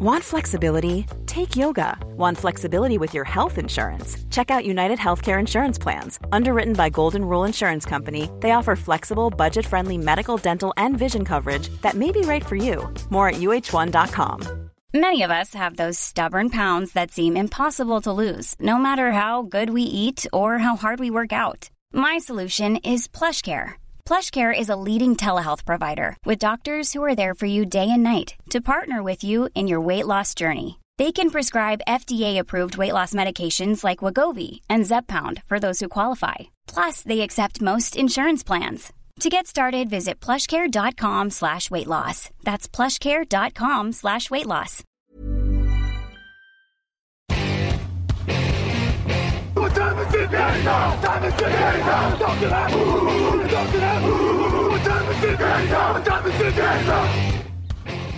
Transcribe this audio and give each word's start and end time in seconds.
Want 0.00 0.22
flexibility? 0.22 1.06
Take 1.26 1.56
yoga. 1.56 1.98
Want 2.16 2.38
flexibility 2.38 2.98
with 2.98 3.14
your 3.14 3.24
health 3.24 3.58
insurance? 3.58 4.16
Check 4.30 4.48
out 4.48 4.64
United 4.64 4.96
Healthcare 4.96 5.40
Insurance 5.40 5.76
Plans. 5.76 6.20
Underwritten 6.30 6.74
by 6.74 6.88
Golden 6.88 7.24
Rule 7.24 7.42
Insurance 7.42 7.84
Company, 7.84 8.30
they 8.38 8.52
offer 8.52 8.76
flexible, 8.76 9.28
budget 9.28 9.66
friendly 9.66 9.98
medical, 9.98 10.36
dental, 10.36 10.72
and 10.76 10.96
vision 10.96 11.24
coverage 11.24 11.68
that 11.82 11.94
may 11.96 12.12
be 12.12 12.20
right 12.20 12.46
for 12.46 12.54
you. 12.54 12.88
More 13.10 13.30
at 13.30 13.40
uh1.com. 13.40 14.70
Many 14.94 15.22
of 15.24 15.32
us 15.32 15.52
have 15.54 15.76
those 15.76 15.98
stubborn 15.98 16.50
pounds 16.50 16.92
that 16.92 17.10
seem 17.10 17.36
impossible 17.36 18.00
to 18.02 18.12
lose, 18.12 18.54
no 18.60 18.78
matter 18.78 19.10
how 19.10 19.42
good 19.42 19.70
we 19.70 19.82
eat 19.82 20.28
or 20.32 20.58
how 20.58 20.76
hard 20.76 21.00
we 21.00 21.10
work 21.10 21.32
out. 21.32 21.70
My 21.92 22.18
solution 22.18 22.76
is 22.76 23.08
PlushCare. 23.08 23.74
PlushCare 24.08 24.58
is 24.58 24.70
a 24.70 24.82
leading 24.88 25.16
telehealth 25.16 25.66
provider 25.66 26.16
with 26.24 26.38
doctors 26.38 26.94
who 26.94 27.04
are 27.04 27.14
there 27.14 27.34
for 27.34 27.44
you 27.44 27.66
day 27.66 27.90
and 27.90 28.02
night 28.02 28.36
to 28.48 28.62
partner 28.62 29.02
with 29.02 29.22
you 29.22 29.50
in 29.54 29.68
your 29.68 29.82
weight 29.82 30.06
loss 30.06 30.34
journey. 30.34 30.78
They 30.96 31.12
can 31.12 31.28
prescribe 31.28 31.84
FDA-approved 31.86 32.78
weight 32.78 32.94
loss 32.94 33.12
medications 33.12 33.84
like 33.84 33.98
Wagovi 33.98 34.60
and 34.70 34.86
Zepbound 34.86 35.42
for 35.44 35.60
those 35.60 35.80
who 35.80 35.90
qualify. 35.90 36.36
Plus, 36.66 37.02
they 37.02 37.20
accept 37.20 37.60
most 37.60 37.96
insurance 37.96 38.42
plans. 38.42 38.94
To 39.20 39.28
get 39.28 39.46
started, 39.46 39.90
visit 39.90 40.20
plushcare.com 40.20 41.28
slash 41.28 41.70
weight 41.70 41.86
loss. 41.86 42.30
That's 42.44 42.66
plushcare.com 42.66 43.92
slash 43.92 44.30
weight 44.30 44.46
loss. 44.46 44.84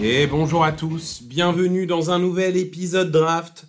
Et 0.03 0.27
bonjour 0.27 0.65
à 0.65 0.73
tous, 0.73 1.23
bienvenue 1.23 1.87
dans 1.87 2.11
un 2.11 2.19
nouvel 2.19 2.57
épisode 2.57 3.11
draft. 3.11 3.65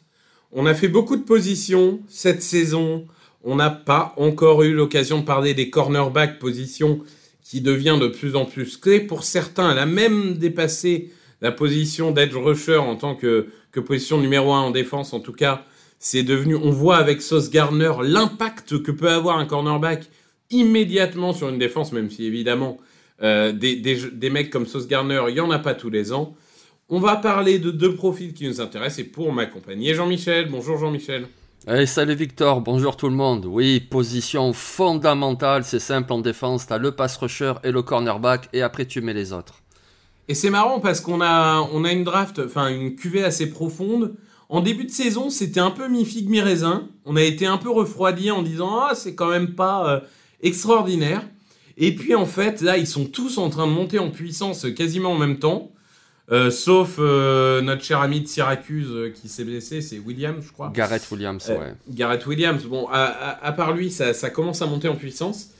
On 0.54 0.66
a 0.66 0.74
fait 0.74 0.88
beaucoup 0.88 1.18
de 1.18 1.24
positions 1.24 2.00
cette 2.08 2.42
saison. 2.42 3.06
On 3.44 3.56
n'a 3.56 3.70
pas 3.70 4.14
encore 4.18 4.64
eu 4.64 4.74
l'occasion 4.74 5.20
de 5.20 5.26
parler 5.26 5.54
des 5.54 5.70
cornerbacks, 5.70 6.40
position 6.40 7.00
qui 7.44 7.60
devient 7.60 7.98
de 8.00 8.08
plus 8.08 8.36
en 8.36 8.46
plus 8.46 8.78
clé. 8.78 9.02
Pour 9.02 9.24
certains, 9.24 9.72
elle 9.72 9.80
a 9.80 9.86
même 9.86 10.36
dépassé 10.36 11.12
la 11.42 11.52
position 11.52 12.12
d'edge 12.12 12.36
rusher 12.36 12.78
en 12.78 12.96
tant 12.96 13.16
que, 13.16 13.50
que 13.72 13.80
position 13.82 14.20
numéro 14.20 14.54
un 14.54 14.62
en 14.62 14.72
défense. 14.72 15.12
En 15.14 15.20
tout 15.20 15.34
cas, 15.34 15.66
c'est 16.04 16.24
devenu, 16.24 16.56
on 16.56 16.72
voit 16.72 16.98
avec 16.98 17.22
Sauce 17.22 17.52
Gardner 17.52 17.92
l'impact 18.02 18.82
que 18.82 18.92
peut 18.92 19.12
avoir 19.12 19.38
un 19.38 19.46
cornerback 19.46 20.10
immédiatement 20.50 21.32
sur 21.32 21.48
une 21.48 21.60
défense, 21.60 21.92
même 21.92 22.10
si 22.10 22.26
évidemment 22.26 22.80
euh, 23.22 23.52
des, 23.52 23.76
des, 23.76 24.10
des, 24.12 24.30
mecs 24.32 24.50
comme 24.50 24.66
Sauce 24.66 24.88
Gardner, 24.88 25.22
il 25.28 25.36
n'y 25.36 25.40
en 25.40 25.52
a 25.52 25.60
pas 25.60 25.76
tous 25.76 25.92
les 25.92 26.12
ans. 26.12 26.36
On 26.90 27.00
va 27.00 27.18
parler 27.18 27.60
de 27.60 27.70
deux 27.70 27.94
profils 27.94 28.34
qui 28.34 28.48
nous 28.48 28.60
intéressent 28.60 28.98
et 28.98 29.04
pour 29.04 29.32
m'accompagner, 29.32 29.94
Jean-Michel. 29.94 30.50
Bonjour 30.50 30.80
Jean-Michel. 30.80 31.28
Salut 31.86 32.16
Victor, 32.16 32.62
bonjour 32.62 32.98
tout 32.98 33.08
le 33.08 33.16
monde. 33.16 33.46
Oui, 33.46 33.80
position 33.80 34.54
fondamentale, 34.54 35.64
c'est 35.64 35.78
simple 35.78 36.12
en 36.14 36.20
défense, 36.20 36.66
t'as 36.66 36.80
le 36.80 36.94
pass 36.94 37.16
rusher 37.18 37.54
et 37.64 37.72
le 37.72 37.84
cornerback 37.84 38.50
et 38.54 38.64
après 38.64 38.88
tu 38.88 39.02
mets 39.02 39.14
les 39.14 39.34
autres. 39.34 39.62
Et 40.28 40.34
c'est 40.34 40.50
marrant 40.50 40.80
parce 40.80 41.00
qu'on 41.00 41.22
a, 41.22 41.62
on 41.72 41.86
a 41.86 41.92
une 41.92 42.04
draft, 42.04 42.42
enfin 42.44 42.70
une 42.70 42.96
cuvée 42.96 43.24
assez 43.24 43.52
profonde. 43.52 44.16
En 44.52 44.60
début 44.60 44.84
de 44.84 44.92
saison, 44.92 45.30
c'était 45.30 45.62
un 45.62 45.72
peu 45.72 45.88
mi-figue, 45.88 46.30
mi-raisin. 46.30 46.90
On 47.06 47.16
a 47.16 47.22
été 47.22 47.46
un 47.46 47.58
peu 47.58 47.70
refroidi 47.70 48.32
en 48.32 48.42
disant 48.42 48.82
ah 48.82 48.96
c'est 48.96 49.16
quand 49.16 49.30
même 49.30 49.56
pas 49.56 49.90
euh, 49.90 50.00
extraordinaire. 50.44 51.24
Et 51.78 51.96
puis 51.96 52.16
en 52.16 52.26
fait, 52.26 52.60
là, 52.60 52.78
ils 52.78 52.86
sont 52.86 53.06
tous 53.06 53.38
en 53.38 53.50
train 53.50 53.66
de 53.66 53.72
monter 53.72 53.98
en 53.98 54.10
puissance 54.10 54.68
quasiment 54.76 55.14
en 55.14 55.18
même 55.18 55.40
temps. 55.40 55.72
Euh, 56.34 56.52
sauf 56.52 56.98
euh, 57.00 57.62
notre 57.62 57.84
cher 57.84 58.02
ami 58.02 58.20
de 58.20 58.28
Syracuse 58.28 58.90
euh, 58.92 59.10
qui 59.10 59.30
s'est 59.30 59.46
blessé, 59.46 59.82
c'est 59.82 60.00
Williams, 60.00 60.44
je 60.46 60.52
crois. 60.52 60.70
Garrett 60.74 61.10
Williams, 61.10 61.50
ouais. 61.50 61.74
Garrett 61.90 62.26
Williams, 62.26 62.64
bon, 62.66 62.88
à, 62.88 63.04
à, 63.04 63.46
à 63.46 63.52
part 63.54 63.72
lui, 63.72 63.90
ça, 63.90 64.14
ça, 64.14 64.30
commence 64.30 64.62
à 64.62 64.66
monter 64.66 64.90
en 64.90 64.96
puissance. 64.96 65.52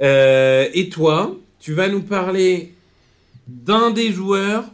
et 0.00 0.88
toi, 0.92 1.36
tu 1.60 1.74
vas 1.74 1.88
nous 1.88 2.02
parler 2.02 2.74
d'un 3.46 3.92
des 3.92 4.10
joueurs 4.10 4.64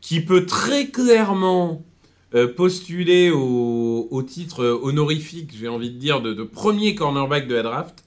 qui 0.00 0.20
peut 0.20 0.46
très 0.46 0.86
clairement 0.86 1.82
postuler 2.56 3.30
au, 3.30 4.22
titre 4.26 4.80
honorifique, 4.82 5.50
j'ai 5.58 5.68
envie 5.68 5.90
de 5.90 5.98
dire, 5.98 6.20
de, 6.20 6.42
premier 6.42 6.94
cornerback 6.94 7.46
de 7.46 7.54
la 7.54 7.62
draft, 7.62 8.04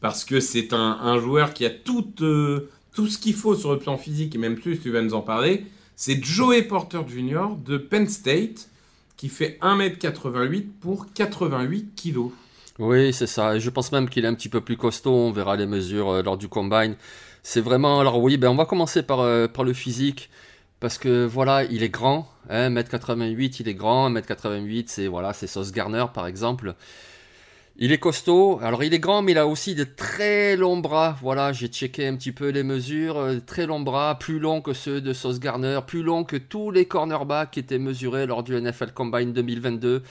parce 0.00 0.24
que 0.24 0.40
c'est 0.40 0.72
un, 0.72 1.18
joueur 1.20 1.54
qui 1.54 1.64
a 1.64 1.70
tout, 1.70 2.06
tout 2.12 3.06
ce 3.06 3.18
qu'il 3.18 3.34
faut 3.34 3.54
sur 3.54 3.72
le 3.72 3.78
plan 3.78 3.96
physique, 3.96 4.34
et 4.34 4.38
même 4.38 4.56
plus, 4.56 4.78
tu 4.80 4.90
vas 4.90 5.02
nous 5.02 5.14
en 5.14 5.22
parler 5.22 5.64
c'est 6.00 6.24
Joey 6.24 6.62
Porter 6.62 7.00
Jr. 7.08 7.56
de 7.66 7.76
Penn 7.76 8.06
State 8.06 8.68
qui 9.16 9.28
fait 9.28 9.58
1m88 9.60 10.66
pour 10.80 11.12
88 11.12 12.00
kg. 12.00 12.30
Oui, 12.78 13.12
c'est 13.12 13.26
ça. 13.26 13.58
je 13.58 13.68
pense 13.68 13.90
même 13.90 14.08
qu'il 14.08 14.24
est 14.24 14.28
un 14.28 14.34
petit 14.34 14.48
peu 14.48 14.60
plus 14.60 14.76
costaud. 14.76 15.10
On 15.10 15.32
verra 15.32 15.56
les 15.56 15.66
mesures 15.66 16.10
euh, 16.10 16.22
lors 16.22 16.38
du 16.38 16.46
combine. 16.46 16.94
C'est 17.42 17.60
vraiment. 17.60 17.98
Alors, 17.98 18.22
oui, 18.22 18.36
ben, 18.36 18.48
on 18.48 18.54
va 18.54 18.64
commencer 18.64 19.02
euh, 19.10 19.48
par 19.48 19.64
le 19.64 19.72
physique. 19.72 20.30
Parce 20.80 20.98
que 20.98 21.24
voilà, 21.26 21.64
il 21.64 21.82
est 21.82 21.88
grand. 21.88 22.28
Hein, 22.48 22.70
1m88, 22.70 23.56
il 23.60 23.68
est 23.68 23.74
grand. 23.74 24.10
1m88, 24.10 24.84
c'est 24.86 25.06
voilà, 25.08 25.32
c'est 25.32 25.46
Sauce 25.46 25.72
Garner 25.72 26.06
par 26.14 26.26
exemple. 26.26 26.74
Il 27.80 27.92
est 27.92 27.98
costaud, 27.98 28.58
alors 28.60 28.82
il 28.82 28.92
est 28.92 28.98
grand, 28.98 29.22
mais 29.22 29.32
il 29.32 29.38
a 29.38 29.46
aussi 29.46 29.76
de 29.76 29.84
très 29.84 30.56
longs 30.56 30.78
bras. 30.78 31.16
Voilà, 31.22 31.52
j'ai 31.52 31.68
checké 31.68 32.08
un 32.08 32.16
petit 32.16 32.32
peu 32.32 32.48
les 32.48 32.64
mesures. 32.64 33.18
Euh, 33.18 33.38
très 33.38 33.66
longs 33.66 33.78
bras, 33.78 34.18
plus 34.18 34.40
longs 34.40 34.60
que 34.60 34.72
ceux 34.72 35.00
de 35.00 35.12
Sauce 35.12 35.38
Garner, 35.38 35.78
plus 35.86 36.02
longs 36.02 36.24
que 36.24 36.36
tous 36.36 36.72
les 36.72 36.86
cornerbacks 36.86 37.52
qui 37.52 37.60
étaient 37.60 37.78
mesurés 37.78 38.26
lors 38.26 38.42
du 38.42 38.60
NFL 38.60 38.90
Combine 38.92 39.32
2022. 39.32 40.02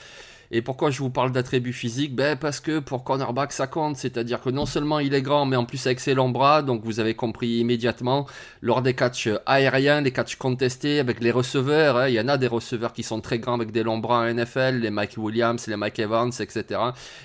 Et 0.50 0.62
pourquoi 0.62 0.90
je 0.90 0.98
vous 1.00 1.10
parle 1.10 1.30
d'attributs 1.30 1.74
physiques 1.74 2.14
Ben 2.14 2.36
parce 2.36 2.60
que 2.60 2.78
pour 2.78 3.04
cornerback 3.04 3.52
ça 3.52 3.66
compte, 3.66 3.96
c'est-à-dire 3.96 4.40
que 4.40 4.48
non 4.48 4.64
seulement 4.64 4.98
il 4.98 5.12
est 5.12 5.20
grand, 5.20 5.44
mais 5.44 5.56
en 5.56 5.66
plus 5.66 5.86
avec 5.86 6.00
ses 6.00 6.14
longs 6.14 6.30
bras, 6.30 6.62
donc 6.62 6.82
vous 6.84 7.00
avez 7.00 7.14
compris 7.14 7.58
immédiatement 7.58 8.26
lors 8.62 8.80
des 8.80 8.94
catchs 8.94 9.28
aériens, 9.44 10.00
des 10.00 10.10
catchs 10.10 10.36
contestés 10.36 11.00
avec 11.00 11.20
les 11.20 11.30
receveurs, 11.30 11.98
hein, 11.98 12.08
il 12.08 12.14
y 12.14 12.20
en 12.20 12.28
a 12.28 12.38
des 12.38 12.46
receveurs 12.46 12.94
qui 12.94 13.02
sont 13.02 13.20
très 13.20 13.38
grands 13.38 13.54
avec 13.54 13.72
des 13.72 13.82
longs 13.82 13.98
bras 13.98 14.20
en 14.20 14.32
NFL, 14.32 14.78
les 14.80 14.90
Mike 14.90 15.18
Williams, 15.18 15.66
les 15.66 15.76
Mike 15.76 15.98
Evans, 15.98 16.32
etc. 16.40 16.64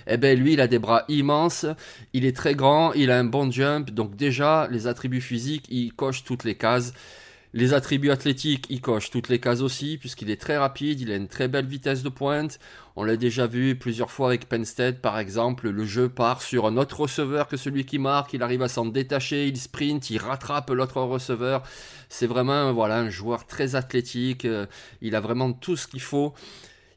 Et 0.06 0.14
eh 0.14 0.18
ben 0.18 0.38
lui 0.38 0.54
il 0.54 0.62
a 0.62 0.68
des 0.68 0.80
bras 0.80 1.06
immenses, 1.08 1.66
il 2.12 2.26
est 2.26 2.36
très 2.36 2.56
grand, 2.56 2.92
il 2.92 3.10
a 3.10 3.18
un 3.18 3.24
bon 3.24 3.50
jump, 3.50 3.90
donc 3.92 4.18
déjà 4.18 4.68
les 4.70 4.86
attributs 4.88 5.22
physiques 5.22 5.66
il 5.70 5.94
coche 5.94 6.26
toutes 6.26 6.44
les 6.44 6.56
cases. 6.56 6.94
Les 7.56 7.76
attributs 7.76 8.10
athlétiques, 8.10 8.66
il 8.72 8.82
coche 8.82 9.12
toutes 9.12 9.30
les 9.30 9.40
cases 9.40 9.62
aussi, 9.62 10.00
puisqu'il 10.00 10.32
est 10.32 10.42
très 10.42 10.58
rapide, 10.58 11.00
il 11.02 11.12
a 11.12 11.16
une 11.16 11.28
très 11.28 11.48
belle 11.48 11.68
vitesse 11.68 12.02
de 12.02 12.10
pointe. 12.10 12.58
On 12.96 13.04
l'a 13.04 13.16
déjà 13.16 13.46
vu 13.46 13.76
plusieurs 13.76 14.10
fois 14.10 14.30
avec 14.30 14.50
Penn 14.50 14.66
State, 14.66 15.02
par 15.02 15.20
exemple. 15.20 15.70
Le 15.70 15.86
jeu 15.86 16.10
part 16.10 16.42
sur 16.42 16.66
un 16.66 16.78
autre 16.78 17.02
receveur 17.02 17.48
que 17.48 17.56
celui 17.56 17.86
qui 17.86 18.00
marque, 18.00 18.34
il 18.34 18.42
arrive 18.42 18.64
à 18.64 18.68
s'en 18.70 18.88
détacher, 18.88 19.48
il 19.48 19.58
sprint, 19.58 20.10
il 20.10 20.18
rattrape 20.18 20.72
l'autre 20.72 21.00
receveur. 21.04 21.62
C'est 22.10 22.26
vraiment 22.26 22.74
voilà, 22.74 22.98
un 22.98 23.12
joueur 23.12 23.46
très 23.46 23.76
athlétique, 23.76 24.46
euh, 24.46 24.66
il 25.02 25.16
a 25.16 25.20
vraiment 25.20 25.54
tout 25.54 25.76
ce 25.76 25.86
qu'il 25.86 26.02
faut. 26.02 26.34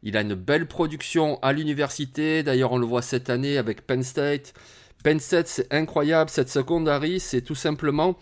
Il 0.02 0.16
a 0.16 0.22
une 0.22 0.34
belle 0.34 0.68
production 0.68 1.38
à 1.42 1.52
l'université, 1.52 2.42
d'ailleurs 2.42 2.72
on 2.72 2.78
le 2.78 2.86
voit 2.86 3.02
cette 3.02 3.28
année 3.28 3.58
avec 3.58 3.86
Penn 3.86 4.02
State. 4.02 4.54
Penn 5.04 5.20
State, 5.20 5.48
c'est 5.48 5.70
incroyable, 5.70 6.30
cette 6.30 6.48
secondary, 6.48 7.20
c'est 7.20 7.42
tout 7.42 7.54
simplement 7.54 8.16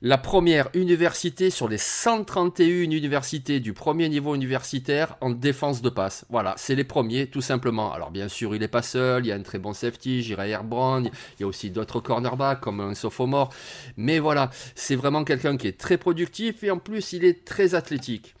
la 0.00 0.16
première 0.16 0.68
université 0.74 1.50
sur 1.50 1.68
les 1.68 1.78
131 1.78 2.90
universités 2.90 3.58
du 3.58 3.72
premier 3.72 4.08
niveau 4.08 4.36
universitaire 4.36 5.16
en 5.20 5.30
défense 5.30 5.82
de 5.82 5.90
passe. 5.90 6.24
Voilà, 6.30 6.54
c'est 6.56 6.76
les 6.76 6.84
premiers, 6.84 7.26
tout 7.26 7.40
simplement. 7.40 7.92
Alors 7.92 8.12
bien 8.12 8.28
sûr, 8.28 8.54
il 8.54 8.60
n'est 8.60 8.68
pas 8.68 8.82
seul, 8.82 9.26
il 9.26 9.28
y 9.28 9.32
a 9.32 9.34
un 9.34 9.42
très 9.42 9.58
bon 9.58 9.72
safety, 9.72 10.22
Jira 10.22 10.46
Brown, 10.62 11.10
il 11.38 11.42
y 11.42 11.44
a 11.44 11.48
aussi 11.48 11.70
d'autres 11.70 11.98
cornerbacks 12.00 12.60
comme 12.60 12.80
un 12.80 12.94
sophomore. 12.94 13.50
Mais 13.96 14.20
voilà, 14.20 14.50
c'est 14.76 14.94
vraiment 14.94 15.24
quelqu'un 15.24 15.56
qui 15.56 15.66
est 15.66 15.78
très 15.78 15.98
productif 15.98 16.62
et 16.62 16.70
en 16.70 16.78
plus, 16.78 17.12
il 17.12 17.24
est 17.24 17.44
très 17.44 17.74
athlétique. 17.74 18.36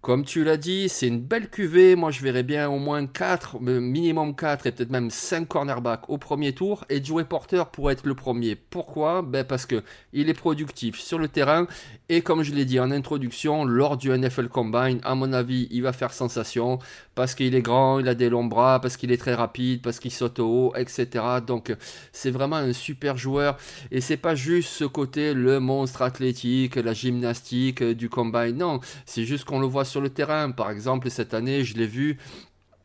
Comme 0.00 0.24
tu 0.24 0.44
l'as 0.44 0.56
dit, 0.56 0.88
c'est 0.88 1.08
une 1.08 1.20
belle 1.20 1.50
cuvée. 1.50 1.96
Moi, 1.96 2.12
je 2.12 2.22
verrais 2.22 2.44
bien 2.44 2.70
au 2.70 2.78
moins 2.78 3.04
4, 3.04 3.58
minimum 3.60 4.36
4 4.36 4.68
et 4.68 4.72
peut-être 4.72 4.90
même 4.90 5.10
5 5.10 5.48
cornerbacks 5.48 6.08
au 6.08 6.18
premier 6.18 6.54
tour. 6.54 6.84
Et 6.88 7.04
Joey 7.04 7.24
Porter 7.24 7.64
pourrait 7.72 7.94
être 7.94 8.06
le 8.06 8.14
premier. 8.14 8.54
Pourquoi? 8.54 9.22
Ben 9.22 9.44
Parce 9.44 9.66
que 9.66 9.82
il 10.12 10.28
est 10.30 10.34
productif 10.34 11.00
sur 11.00 11.18
le 11.18 11.26
terrain. 11.26 11.66
Et 12.08 12.22
comme 12.22 12.44
je 12.44 12.54
l'ai 12.54 12.64
dit 12.64 12.78
en 12.78 12.92
introduction, 12.92 13.64
lors 13.64 13.96
du 13.96 14.16
NFL 14.16 14.48
Combine, 14.48 15.00
à 15.02 15.16
mon 15.16 15.32
avis, 15.32 15.66
il 15.72 15.82
va 15.82 15.92
faire 15.92 16.12
sensation. 16.12 16.78
Parce 17.16 17.34
qu'il 17.34 17.56
est 17.56 17.62
grand, 17.62 17.98
il 17.98 18.06
a 18.06 18.14
des 18.14 18.30
longs 18.30 18.44
bras, 18.44 18.80
parce 18.80 18.96
qu'il 18.96 19.10
est 19.10 19.16
très 19.16 19.34
rapide, 19.34 19.82
parce 19.82 19.98
qu'il 19.98 20.12
saute 20.12 20.38
au 20.38 20.68
haut, 20.68 20.72
etc. 20.76 21.24
Donc, 21.44 21.74
c'est 22.12 22.30
vraiment 22.30 22.56
un 22.56 22.72
super 22.72 23.16
joueur. 23.16 23.58
Et 23.90 24.00
c'est 24.00 24.16
pas 24.16 24.36
juste 24.36 24.68
ce 24.68 24.84
côté, 24.84 25.34
le 25.34 25.58
monstre 25.58 26.02
athlétique, 26.02 26.76
la 26.76 26.92
gymnastique 26.92 27.82
du 27.82 28.08
Combine. 28.08 28.56
Non, 28.56 28.78
c'est 29.04 29.24
juste 29.24 29.44
qu'on 29.44 29.58
le 29.58 29.66
voit 29.66 29.87
sur 29.88 30.00
le 30.00 30.10
terrain. 30.10 30.50
Par 30.50 30.70
exemple, 30.70 31.10
cette 31.10 31.34
année, 31.34 31.64
je 31.64 31.76
l'ai 31.76 31.86
vu, 31.86 32.18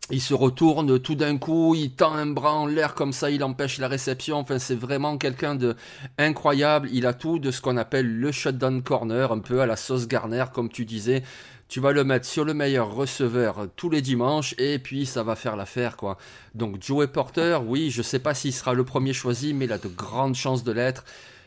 il 0.09 0.21
se 0.21 0.33
retourne 0.33 0.99
tout 0.99 1.15
d'un 1.15 1.37
coup, 1.37 1.75
il 1.75 1.91
tend 1.91 2.13
un 2.13 2.25
bras 2.25 2.53
en 2.53 2.65
l'air 2.65 2.93
comme 2.93 3.13
ça, 3.13 3.29
il 3.31 3.43
empêche 3.43 3.77
la 3.77 3.87
réception. 3.87 4.37
Enfin, 4.37 4.59
c'est 4.59 4.75
vraiment 4.75 5.17
quelqu'un 5.17 5.55
de 5.55 5.75
incroyable. 6.17 6.89
Il 6.91 7.05
a 7.05 7.13
tout 7.13 7.39
de 7.39 7.51
ce 7.51 7.61
qu'on 7.61 7.77
appelle 7.77 8.19
le 8.19 8.31
shutdown 8.31 8.83
corner, 8.83 9.31
un 9.31 9.39
peu 9.39 9.61
à 9.61 9.65
la 9.65 9.75
sauce 9.75 10.07
Garner, 10.07 10.45
comme 10.53 10.69
tu 10.69 10.85
disais. 10.85 11.23
tu 11.69 11.79
vas 11.79 11.91
le 11.91 12.03
mettre 12.03 12.25
sur 12.27 12.45
le 12.45 12.53
meilleur 12.53 12.93
receveur 12.93 13.67
tous 13.75 13.89
les 13.89 14.01
dimanches 14.01 14.53
et 14.59 14.77
puis 14.77 15.05
ça 15.05 15.23
va 15.23 15.35
faire 15.35 15.55
l'affaire 15.55 15.97
quoi. 15.97 16.17
Donc 16.53 16.83
Joey 16.83 17.07
Porter, 17.07 17.59
oui, 17.65 17.89
je 17.89 18.01
sais 18.01 18.19
pas 18.19 18.33
s'il 18.35 18.53
sera 18.53 18.73
le 18.73 18.83
premier 18.83 19.13
choisi, 19.13 19.53
mais 19.53 19.65
il 19.65 19.71
a 19.71 19.77
de 19.77 19.87
grandes 19.87 20.35
chances 20.35 20.63
de 20.63 20.71
l'être. 20.71 21.03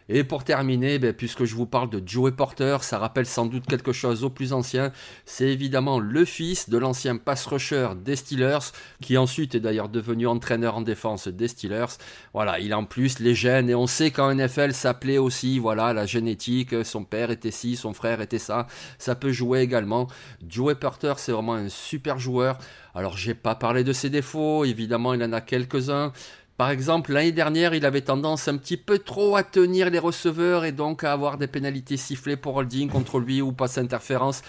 Et 0.08 0.22
pour 0.22 0.44
terminer, 0.44 0.98
ben, 0.98 1.12
puisque 1.12 1.44
je 1.44 1.54
vous 1.54 1.66
parle 1.66 1.90
de 1.90 2.00
Joey 2.06 2.32
Porter, 2.32 2.78
ça 2.82 2.98
rappelle 2.98 3.26
sans 3.26 3.46
doute 3.46 3.66
quelque 3.66 3.92
chose 3.92 4.22
au 4.22 4.30
plus 4.30 4.52
ancien. 4.52 4.92
C'est 5.24 5.48
évidemment 5.48 5.98
le 5.98 6.24
fils 6.24 6.68
de 6.68 6.78
l'ancien 6.78 7.16
pass 7.16 7.44
rusher 7.46 7.88
des 7.96 8.14
Steelers, 8.14 8.70
qui 9.02 9.18
ensuite 9.18 9.56
est 9.56 9.60
d'ailleurs 9.60 9.88
devenu 9.88 10.28
entraîneur 10.28 10.76
en 10.76 10.82
défense 10.82 11.26
des 11.26 11.48
Steelers. 11.48 11.98
Voilà, 12.32 12.60
il 12.60 12.72
a 12.72 12.78
en 12.78 12.84
plus 12.84 13.18
les 13.18 13.34
gènes, 13.34 13.68
et 13.68 13.74
on 13.74 13.88
sait 13.88 14.12
qu'en 14.12 14.32
NFL, 14.32 14.72
ça 14.72 14.94
plaît 14.94 15.18
aussi, 15.18 15.58
voilà, 15.58 15.92
la 15.92 16.06
génétique, 16.06 16.84
son 16.84 17.04
père 17.04 17.32
était 17.32 17.50
ci, 17.50 17.74
son 17.74 17.92
frère 17.92 18.20
était 18.20 18.38
ça, 18.38 18.68
ça 18.98 19.16
peut 19.16 19.32
jouer 19.32 19.60
également. 19.60 20.06
Joey 20.48 20.76
Porter, 20.76 21.14
c'est 21.16 21.32
vraiment 21.32 21.54
un 21.54 21.68
super 21.68 22.18
joueur. 22.18 22.58
Alors, 22.94 23.16
j'ai 23.16 23.34
pas 23.34 23.54
parlé 23.54 23.84
de 23.84 23.92
ses 23.92 24.08
défauts, 24.08 24.64
évidemment, 24.64 25.14
il 25.14 25.22
en 25.22 25.32
a 25.32 25.40
quelques-uns. 25.40 26.12
Par 26.56 26.70
exemple, 26.70 27.12
l'année 27.12 27.32
dernière, 27.32 27.74
il 27.74 27.84
avait 27.84 28.00
tendance 28.00 28.48
un 28.48 28.56
petit 28.56 28.78
peu 28.78 28.98
trop 28.98 29.36
à 29.36 29.42
tenir 29.42 29.90
les 29.90 29.98
receveurs 29.98 30.64
et 30.64 30.72
donc 30.72 31.04
à 31.04 31.12
avoir 31.12 31.36
des 31.36 31.48
pénalités 31.48 31.98
sifflées 31.98 32.36
pour 32.36 32.56
holding 32.56 32.88
contre 32.88 33.18
lui 33.18 33.42
ou 33.42 33.52
passe 33.52 33.76
interférence. 33.76 34.40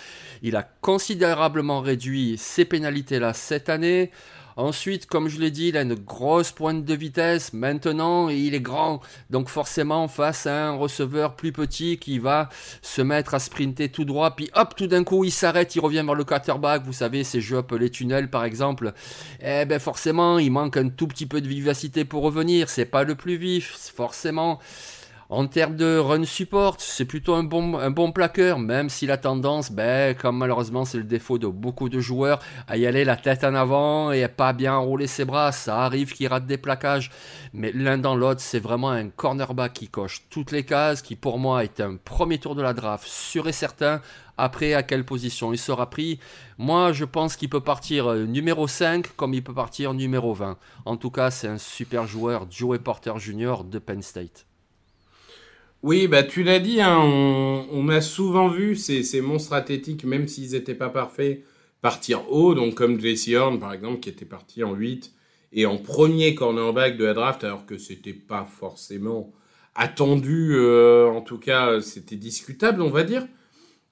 Il 0.42 0.56
a 0.56 0.64
considérablement 0.64 1.82
réduit 1.82 2.38
ces 2.38 2.64
pénalités-là 2.64 3.34
cette 3.34 3.68
année. 3.68 4.12
Ensuite, 4.58 5.06
comme 5.06 5.30
je 5.30 5.40
l'ai 5.40 5.52
dit, 5.52 5.68
il 5.68 5.78
a 5.78 5.84
une 5.84 5.94
grosse 5.94 6.52
pointe 6.52 6.84
de 6.84 6.94
vitesse 6.96 7.54
maintenant 7.54 8.28
il 8.30 8.56
est 8.56 8.60
grand. 8.60 9.02
Donc 9.30 9.50
forcément, 9.50 10.08
face 10.08 10.48
à 10.48 10.68
un 10.70 10.76
receveur 10.76 11.36
plus 11.36 11.52
petit 11.52 11.98
qui 11.98 12.20
va 12.20 12.50
se 12.82 13.02
mettre 13.02 13.36
à 13.36 13.40
sprinter 13.40 13.90
tout 13.90 14.04
droit, 14.04 14.36
puis 14.36 14.50
hop, 14.56 14.76
tout 14.76 14.88
d'un 14.88 15.04
coup, 15.04 15.24
il 15.24 15.32
s'arrête, 15.32 15.76
il 15.76 15.80
revient 15.80 16.04
vers 16.04 16.16
le 16.16 16.24
quarterback. 16.24 16.84
Vous 16.84 16.94
savez, 16.94 17.24
ces 17.24 17.40
jeux 17.40 17.58
appelés 17.58 17.90
tunnels, 17.90 18.30
par 18.30 18.46
exemple. 18.46 18.94
Eh 19.42 19.66
ben 19.66 19.80
forcément, 19.80 20.40
il 20.40 20.52
manque 20.52 20.78
un 20.78 20.90
tout 20.90 21.08
petit 21.08 21.28
peu 21.28 21.40
de 21.40 21.48
vivacité 21.48 22.04
pour 22.04 22.24
revenir. 22.24 22.70
C'est 22.70 22.86
pas 22.86 23.04
le 23.04 23.16
plus 23.16 23.38
vif, 23.38 23.78
forcément. 23.96 24.60
En 25.30 25.46
termes 25.48 25.76
de 25.76 25.98
run 25.98 26.24
support, 26.24 26.78
c'est 26.80 27.04
plutôt 27.04 27.34
un 27.36 27.44
bon, 27.44 28.12
plaqueur, 28.14 28.60
même 28.60 28.88
s'il 28.90 29.12
a 29.12 29.18
tendance, 29.18 29.74
ben, 29.74 30.16
comme 30.16 30.38
malheureusement 30.38 30.86
c'est 30.86 31.00
le 31.00 31.04
défaut 31.04 31.38
de 31.38 31.48
beaucoup 31.48 31.90
de 31.90 32.00
joueurs, 32.00 32.40
à 32.66 32.78
y 32.78 32.86
aller 32.86 33.04
la 33.04 33.18
tête 33.18 33.44
en 33.44 33.54
avant 33.54 34.14
et 34.14 34.26
pas 34.30 34.54
bien 34.54 34.76
enrouler 34.76 35.06
ses 35.06 35.26
bras. 35.26 35.52
Ça 35.52 35.84
arrive 35.84 36.14
qu'il 36.14 36.30
rate 36.30 36.46
des 36.46 36.58
plaquages, 36.58 37.12
mais 37.52 37.74
l'un 37.74 37.98
dans 37.98 38.16
l'autre, 38.16 38.40
c'est 38.40 38.60
vraiment 38.60 38.90
un 38.90 39.10
cornerback 39.10 39.74
qui 39.74 39.90
coche 39.90 40.24
toutes 40.30 40.54
les 40.54 40.64
cases, 40.64 41.02
qui 41.02 41.18
pour 41.18 41.40
moi 41.40 41.66
est 41.66 41.82
un 41.82 41.98
premier 41.98 42.38
tour 42.38 42.56
de 42.56 42.62
la 42.62 42.72
draft 42.72 43.06
sûr 43.06 43.50
et 43.50 43.54
certain. 43.54 44.02
Après, 44.38 44.76
à 44.76 44.84
quelle 44.84 45.04
position 45.04 45.52
il 45.52 45.58
sera 45.58 45.90
pris? 45.90 46.22
Moi, 46.58 46.94
je 46.94 47.04
pense 47.04 47.36
qu'il 47.36 47.50
peut 47.50 47.60
partir 47.60 48.10
euh, 48.12 48.24
numéro 48.26 48.66
5 48.66 49.14
comme 49.18 49.34
il 49.34 49.44
peut 49.44 49.54
partir 49.54 49.94
numéro 49.94 50.34
20. 50.34 50.58
En 50.86 50.96
tout 50.96 51.12
cas, 51.12 51.32
c'est 51.32 51.50
un 51.50 51.58
super 51.58 52.08
joueur, 52.08 52.48
Joey 52.50 52.80
Porter 52.80 53.14
Jr. 53.18 53.66
de 53.66 53.80
Penn 53.80 54.02
State. 54.02 54.48
Oui, 55.84 56.08
bah 56.08 56.24
tu 56.24 56.44
l'as 56.44 56.60
dit, 56.60 56.82
hein, 56.82 56.98
on, 57.00 57.88
a 57.90 58.02
souvent 58.02 58.48
vu 58.48 58.76
ces, 58.76 59.22
monstres 59.22 59.54
athlétiques, 59.54 60.04
même 60.06 60.28
s'ils 60.28 60.52
n'étaient 60.52 60.76
pas 60.76 60.90
parfaits, 60.90 61.44
partir 61.82 62.32
haut, 62.32 62.56
donc 62.56 62.74
comme 62.74 63.00
Jesse 63.00 63.30
Horn 63.36 63.60
par 63.60 63.74
exemple, 63.74 64.00
qui 64.00 64.10
était 64.10 64.26
parti 64.26 64.64
en 64.64 64.74
8 64.74 65.14
et 65.54 65.66
en 65.66 65.78
premier 65.78 66.34
cornerback 66.34 66.98
de 66.98 67.06
la 67.06 67.14
draft, 67.14 67.44
alors 67.44 67.66
que 67.66 67.78
c'était 67.78 68.14
pas 68.14 68.46
forcément 68.46 69.32
attendu, 69.76 70.56
euh, 70.56 71.08
en 71.10 71.22
tout 71.22 71.38
cas 71.38 71.80
c'était 71.80 72.16
discutable, 72.16 72.82
on 72.82 72.90
va 72.90 73.04
dire. 73.04 73.28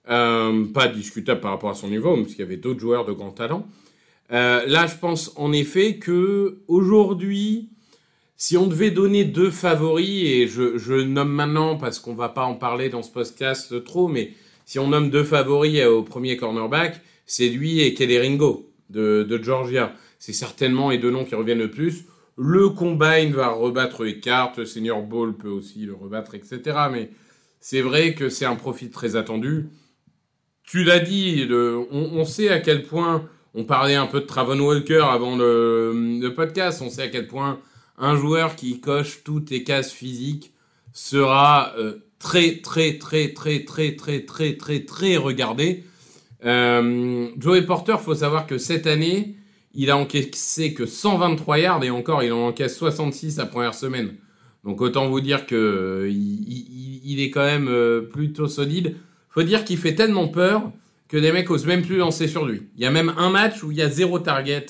Euh, 0.09 0.65
pas 0.65 0.87
discutable 0.87 1.41
par 1.41 1.51
rapport 1.51 1.69
à 1.69 1.75
son 1.75 1.89
niveau, 1.89 2.15
parce 2.15 2.29
qu'il 2.29 2.39
y 2.39 2.43
avait 2.43 2.57
d'autres 2.57 2.79
joueurs 2.79 3.05
de 3.05 3.11
grand 3.11 3.31
talent. 3.31 3.67
Euh, 4.31 4.65
là, 4.65 4.87
je 4.87 4.95
pense 4.95 5.31
en 5.35 5.51
effet 5.51 5.97
que 5.97 6.59
aujourd'hui, 6.67 7.69
si 8.37 8.57
on 8.57 8.67
devait 8.67 8.91
donner 8.91 9.23
deux 9.23 9.49
favoris, 9.49 10.23
et 10.25 10.47
je, 10.47 10.77
je 10.77 10.93
nomme 10.93 11.31
maintenant 11.31 11.77
parce 11.77 11.99
qu'on 11.99 12.13
va 12.13 12.29
pas 12.29 12.43
en 12.43 12.55
parler 12.55 12.89
dans 12.89 13.01
ce 13.01 13.11
podcast 13.11 13.83
trop, 13.83 14.07
mais 14.07 14.31
si 14.65 14.77
on 14.79 14.87
nomme 14.87 15.09
deux 15.09 15.23
favoris 15.23 15.85
au 15.85 16.03
premier 16.03 16.35
cornerback, 16.35 17.01
c'est 17.25 17.47
lui 17.47 17.81
et 17.81 17.93
Kelly 17.93 18.19
Ringo 18.19 18.69
de, 18.89 19.23
de 19.23 19.41
Georgia. 19.41 19.93
C'est 20.19 20.33
certainement 20.33 20.89
les 20.89 20.97
deux 20.97 21.11
noms 21.11 21.23
qui 21.23 21.35
reviennent 21.35 21.59
le 21.59 21.71
plus. 21.71 22.05
Le 22.37 22.69
Combine 22.69 23.31
va 23.31 23.49
rebattre 23.49 24.03
les 24.03 24.19
cartes, 24.19 24.65
Senior 24.65 25.01
Ball 25.03 25.33
peut 25.33 25.49
aussi 25.49 25.85
le 25.85 25.93
rebattre, 25.93 26.35
etc. 26.35 26.59
Mais 26.91 27.11
c'est 27.61 27.81
vrai 27.81 28.13
que 28.15 28.27
c'est 28.27 28.45
un 28.45 28.55
profit 28.55 28.89
très 28.89 29.15
attendu. 29.15 29.69
Tu 30.63 30.83
l'as 30.83 30.99
dit, 30.99 31.47
on, 31.91 32.25
sait 32.25 32.49
à 32.49 32.59
quel 32.59 32.83
point, 32.83 33.29
on 33.53 33.63
parlait 33.63 33.95
un 33.95 34.07
peu 34.07 34.19
de 34.19 34.25
Travon 34.25 34.59
Walker 34.59 35.05
avant 35.09 35.37
le 35.37 36.29
podcast, 36.35 36.81
on 36.81 36.89
sait 36.89 37.03
à 37.03 37.07
quel 37.07 37.27
point 37.27 37.59
un 37.97 38.15
joueur 38.15 38.55
qui 38.55 38.79
coche 38.79 39.23
toutes 39.23 39.49
les 39.49 39.63
cases 39.63 39.91
physiques 39.91 40.53
sera 40.93 41.73
très, 42.19 42.57
très, 42.57 42.97
très, 42.97 43.33
très, 43.33 43.63
très, 43.63 43.95
très, 43.95 44.21
très, 44.21 44.53
très, 44.53 44.79
très 44.79 45.17
regardé. 45.17 45.83
Euh, 46.43 47.29
Joey 47.37 47.63
Porter, 47.63 47.97
faut 47.99 48.15
savoir 48.15 48.47
que 48.47 48.57
cette 48.57 48.87
année, 48.87 49.35
il 49.73 49.91
a 49.91 49.97
encaissé 49.97 50.73
que 50.73 50.85
123 50.85 51.59
yards 51.59 51.83
et 51.83 51.89
encore, 51.89 52.23
il 52.23 52.31
en 52.31 52.47
encaisse 52.47 52.77
66 52.77 53.37
la 53.37 53.45
première 53.45 53.73
semaine. 53.73 54.15
Donc 54.63 54.81
autant 54.81 55.07
vous 55.07 55.21
dire 55.21 55.45
que 55.45 56.09
il, 56.09 57.19
est 57.19 57.29
quand 57.29 57.45
même 57.45 57.69
plutôt 58.11 58.47
solide. 58.47 58.95
Faut 59.29 59.43
dire 59.43 59.63
qu'il 59.63 59.77
fait 59.77 59.93
tellement 59.93 60.27
peur 60.27 60.71
que 61.07 61.17
des 61.17 61.31
mecs 61.31 61.51
osent 61.51 61.67
même 61.67 61.83
plus 61.83 61.97
lancer 61.97 62.27
sur 62.27 62.45
lui. 62.45 62.63
Il 62.75 62.81
y 62.81 62.85
a 62.87 62.91
même 62.91 63.13
un 63.17 63.29
match 63.29 63.61
où 63.63 63.71
il 63.71 63.77
y 63.77 63.83
a 63.83 63.89
zéro 63.89 64.17
target, 64.17 64.65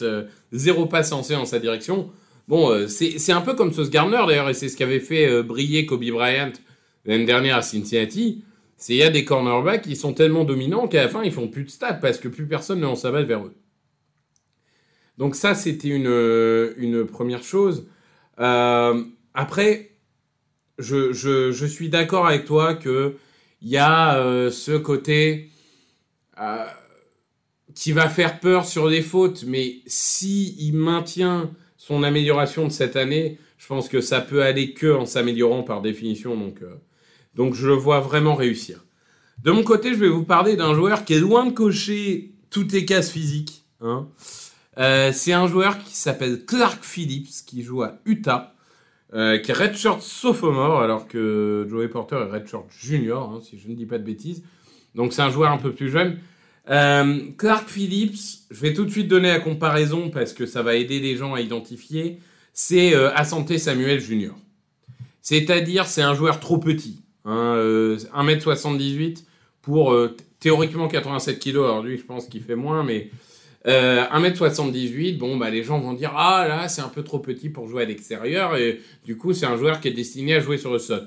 zéro 0.51 0.86
passe 0.86 1.12
lancé 1.12 1.36
en 1.36 1.45
sa 1.45 1.60
direction. 1.60 2.12
Bon, 2.47 2.69
euh, 2.69 2.88
c'est 2.88 3.31
un 3.31 3.42
peu 3.42 3.56
comme 3.56 3.74
Sauce 3.74 3.89
Gardner 3.89 4.21
d'ailleurs, 4.27 4.50
et 4.50 4.53
c'est 4.53 4.69
ce 4.69 4.77
qu'avait 4.77 5.00
fait 5.00 5.27
euh, 5.27 5.42
briller 5.42 5.86
Kobe 5.86 6.06
Bryant 6.06 6.51
l'année 7.06 7.25
dernière 7.25 7.57
à 7.57 7.62
Cincinnati. 7.63 8.44
C'est 8.77 8.94
il 8.94 8.97
y 8.97 9.03
a 9.03 9.09
des 9.09 9.25
cornerbacks 9.25 9.81
qui 9.81 9.95
sont 9.95 10.13
tellement 10.13 10.44
dominants 10.44 10.88
qu'à 10.88 11.03
la 11.03 11.09
fin 11.09 11.24
ils 11.24 11.31
font 11.31 11.47
plus 11.47 11.63
de 11.63 11.69
stats 11.69 11.94
parce 11.94 12.19
que 12.19 12.27
plus 12.27 12.45
personne 12.47 12.80
ne 12.80 12.83
lance 12.83 13.01
sa 13.01 13.12
balle 13.12 13.25
vers 13.25 13.45
eux. 13.45 13.56
Donc 15.18 15.36
ça 15.36 15.56
c'était 15.56 15.88
une, 15.88 16.07
euh, 16.07 16.74
une 16.77 17.06
première 17.06 17.44
chose. 17.44 17.88
après, 18.38 19.91
je, 20.77 21.13
je, 21.13 21.65
suis 21.65 21.89
d'accord 21.89 22.27
avec 22.27 22.45
toi 22.45 22.75
que 22.75 23.15
il 23.62 23.69
y 23.69 23.77
a 23.77 24.50
ce 24.51 24.77
côté 24.77 25.50
qui 27.74 27.91
va 27.94 28.09
faire 28.09 28.39
peur 28.39 28.65
sur 28.65 28.88
les 28.88 29.01
fautes, 29.01 29.45
mais 29.48 29.77
si 29.88 30.55
il 30.60 30.74
maintient 30.74 31.50
son 31.86 32.01
amélioration 32.01 32.65
de 32.65 32.72
cette 32.72 32.96
année, 32.96 33.38
je 33.60 33.68
pense 33.68 33.89
que 33.89 34.01
ça 34.01 34.20
peut 34.20 34.42
aller 34.42 34.74
que 34.74 34.92
en 34.92 35.06
s'améliorant 35.06 35.62
par 35.62 35.84
définition. 35.84 36.36
Donc, 36.36 36.63
euh, 36.63 36.74
donc 37.36 37.54
je 37.54 37.68
le 37.68 37.74
vois 37.74 38.00
vraiment 38.00 38.34
réussir. 38.34 38.84
De 39.44 39.51
mon 39.51 39.62
côté, 39.62 39.94
je 39.94 40.00
vais 40.00 40.10
vous 40.10 40.24
parler 40.24 40.56
d'un 40.56 40.74
joueur 40.74 41.06
qui 41.06 41.13
est 41.13 41.20
loin 41.20 41.46
de 41.46 41.51
cocher 41.51 42.32
toutes 42.50 42.72
les 42.72 42.86
cases 42.86 43.12
physiques. 43.12 43.65
Hein. 43.82 44.08
Euh, 44.80 45.12
c'est 45.13 45.34
un 45.34 45.46
joueur 45.46 45.77
qui 45.77 45.96
s'appelle 45.96 46.44
Clark 46.44 46.84
Phillips, 46.84 47.46
qui 47.46 47.62
joue 47.62 47.84
à 47.84 48.00
Utah, 48.06 48.56
euh, 49.13 49.38
qui 49.38 49.51
est 49.51 49.54
redshirt 49.54 50.01
sophomore, 50.01 50.82
alors 50.82 51.08
que 51.08 51.68
Joey 51.70 51.88
Porter 51.88 52.15
est 52.15 52.32
redshirt 52.32 52.65
junior, 52.72 53.30
hein, 53.30 53.42
si 53.48 53.60
je 53.60 53.68
ne 53.68 53.75
dis 53.75 53.86
pas 53.86 54.00
de 54.00 54.04
bêtises. 54.04 54.44
Donc 54.96 55.13
c'est 55.13 55.22
un 55.22 55.30
joueur 55.30 55.51
un 55.51 55.60
peu 55.60 55.72
plus 55.72 55.92
jeune. 55.92 56.18
Euh, 56.69 57.19
Clark 57.38 57.69
Phillips, 57.69 58.17
je 58.50 58.60
vais 58.60 58.74
tout 58.74 58.86
de 58.86 58.91
suite 58.91 59.07
donner 59.07 59.29
la 59.29 59.39
comparaison 59.39 60.10
parce 60.10 60.34
que 60.34 60.45
ça 60.45 60.63
va 60.63 60.75
aider 60.75 61.00
les 61.00 61.15
gens 61.15 61.34
à 61.34 61.41
identifier. 61.41 62.19
C'est 62.53 62.95
euh, 62.95 63.12
Samuel 63.57 64.00
Jr. 64.00 64.31
C'est-à-dire, 65.22 65.88
c'est 65.88 66.01
un 66.01 66.13
joueur 66.13 66.39
trop 66.39 66.57
petit. 66.57 67.01
Hein, 67.25 67.55
euh, 67.57 67.98
1m78 68.15 69.24
pour 69.62 69.91
euh, 69.91 70.15
théoriquement 70.39 70.88
87 70.88 71.39
kg. 71.39 71.55
Alors 71.57 71.84
lui, 71.84 71.98
je 71.98 72.03
pense 72.03 72.27
qu'il 72.27 72.41
fait 72.41 72.55
moins, 72.55 72.84
mais 72.84 73.10
1m78, 73.65 75.15
euh, 75.15 75.17
bon, 75.17 75.38
bah, 75.38 75.50
les 75.50 75.63
gens 75.63 75.79
vont 75.79 75.93
dire 75.93 76.13
Ah 76.15 76.45
là, 76.48 76.67
c'est 76.69 76.81
un 76.81 76.88
peu 76.88 77.03
trop 77.03 77.17
petit 77.17 77.50
pour 77.50 77.67
jouer 77.67 77.84
à 77.84 77.86
l'extérieur. 77.86 78.55
Et 78.55 78.79
du 79.03 79.17
coup, 79.17 79.34
c'est 79.34 79.48
un 79.48 79.57
joueur 79.57 79.79
qui 79.79 79.88
est 79.88 79.93
destiné 79.93 80.36
à 80.36 80.39
jouer 80.39 80.57
sur 80.57 80.72
le 80.72 80.79
SOT. 80.79 81.05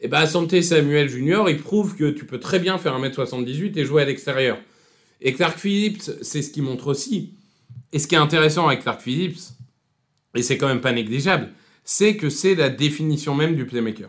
Et 0.00 0.08
bah, 0.08 0.18
Asante 0.18 0.60
Samuel 0.60 1.08
Jr., 1.08 1.44
il 1.48 1.58
prouve 1.58 1.94
que 1.96 2.10
tu 2.10 2.24
peux 2.24 2.40
très 2.40 2.58
bien 2.58 2.76
faire 2.78 2.98
1m78 2.98 3.78
et 3.78 3.84
jouer 3.84 4.02
à 4.02 4.04
l'extérieur. 4.04 4.58
Et 5.20 5.32
Clark 5.32 5.58
Phillips, 5.58 6.10
c'est 6.22 6.42
ce 6.42 6.50
qu'il 6.50 6.62
montre 6.62 6.88
aussi. 6.88 7.34
Et 7.92 7.98
ce 7.98 8.06
qui 8.06 8.14
est 8.14 8.18
intéressant 8.18 8.66
avec 8.66 8.82
Clark 8.82 9.00
Phillips, 9.00 9.40
et 10.34 10.42
c'est 10.42 10.58
quand 10.58 10.68
même 10.68 10.80
pas 10.80 10.92
négligeable, 10.92 11.50
c'est 11.84 12.16
que 12.16 12.28
c'est 12.28 12.54
la 12.54 12.68
définition 12.68 13.34
même 13.34 13.56
du 13.56 13.66
playmaker. 13.66 14.08